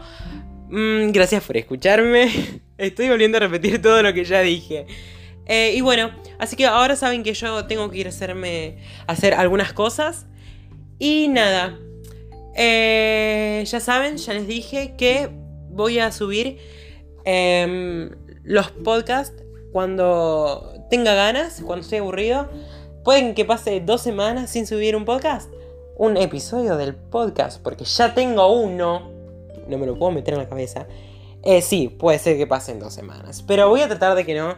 Mm, 0.69 1.11
gracias 1.11 1.43
por 1.43 1.57
escucharme. 1.57 2.31
Estoy 2.77 3.09
volviendo 3.09 3.37
a 3.37 3.41
repetir 3.41 3.81
todo 3.81 4.01
lo 4.01 4.13
que 4.13 4.23
ya 4.23 4.41
dije. 4.41 4.85
Eh, 5.45 5.73
y 5.75 5.81
bueno, 5.81 6.11
así 6.39 6.55
que 6.55 6.65
ahora 6.65 6.95
saben 6.95 7.23
que 7.23 7.33
yo 7.33 7.65
tengo 7.65 7.89
que 7.89 7.97
ir 7.97 8.07
a 8.07 8.09
hacerme. 8.09 8.77
hacer 9.07 9.33
algunas 9.33 9.73
cosas. 9.73 10.25
Y 10.99 11.27
nada. 11.27 11.77
Eh, 12.55 13.63
ya 13.65 13.79
saben, 13.79 14.17
ya 14.17 14.33
les 14.33 14.47
dije 14.47 14.95
que 14.97 15.29
voy 15.69 15.99
a 15.99 16.11
subir 16.11 16.57
em, 17.23 18.11
los 18.43 18.71
podcasts 18.71 19.41
cuando 19.71 20.73
tenga 20.89 21.13
ganas, 21.13 21.61
cuando 21.65 21.83
esté 21.83 21.99
aburrido. 21.99 22.49
Pueden 23.03 23.33
que 23.33 23.45
pase 23.45 23.79
dos 23.79 24.01
semanas 24.01 24.49
sin 24.49 24.67
subir 24.67 24.95
un 24.95 25.05
podcast. 25.05 25.51
Un 25.97 26.17
episodio 26.17 26.77
del 26.77 26.95
podcast, 26.95 27.61
porque 27.61 27.85
ya 27.85 28.13
tengo 28.13 28.51
uno 28.51 29.21
no 29.71 29.77
me 29.77 29.85
lo 29.85 29.97
puedo 29.97 30.11
meter 30.11 30.33
en 30.33 30.39
la 30.41 30.49
cabeza. 30.49 30.87
Eh, 31.43 31.61
sí, 31.61 31.87
puede 31.87 32.19
ser 32.19 32.37
que 32.37 32.45
pasen 32.45 32.79
dos 32.79 32.93
semanas. 32.93 33.43
Pero 33.47 33.69
voy 33.69 33.81
a 33.81 33.87
tratar 33.87 34.15
de 34.15 34.25
que 34.25 34.35
no. 34.35 34.55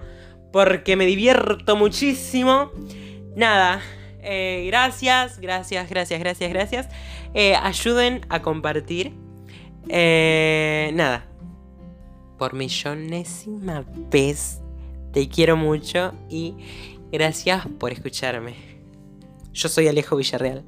Porque 0.53 0.95
me 0.95 1.05
divierto 1.05 1.75
muchísimo. 1.75 2.71
Nada. 3.35 3.81
Eh, 4.21 4.63
gracias, 4.67 5.39
gracias, 5.39 5.89
gracias, 5.89 6.19
gracias, 6.21 6.49
gracias. 6.49 6.87
Eh, 7.33 7.55
ayuden 7.55 8.21
a 8.29 8.41
compartir. 8.41 9.11
nada. 9.89 11.25
Por 12.37 12.53
millonésima 12.53 13.83
vez. 14.09 14.61
Te 15.11 15.27
quiero 15.27 15.57
mucho 15.57 16.13
y 16.29 16.55
gracias 17.11 17.67
por 17.77 17.91
escucharme. 17.91 18.55
Yo 19.51 19.67
soy 19.67 19.87
Alejo 19.89 20.15
Villarreal. 20.15 20.63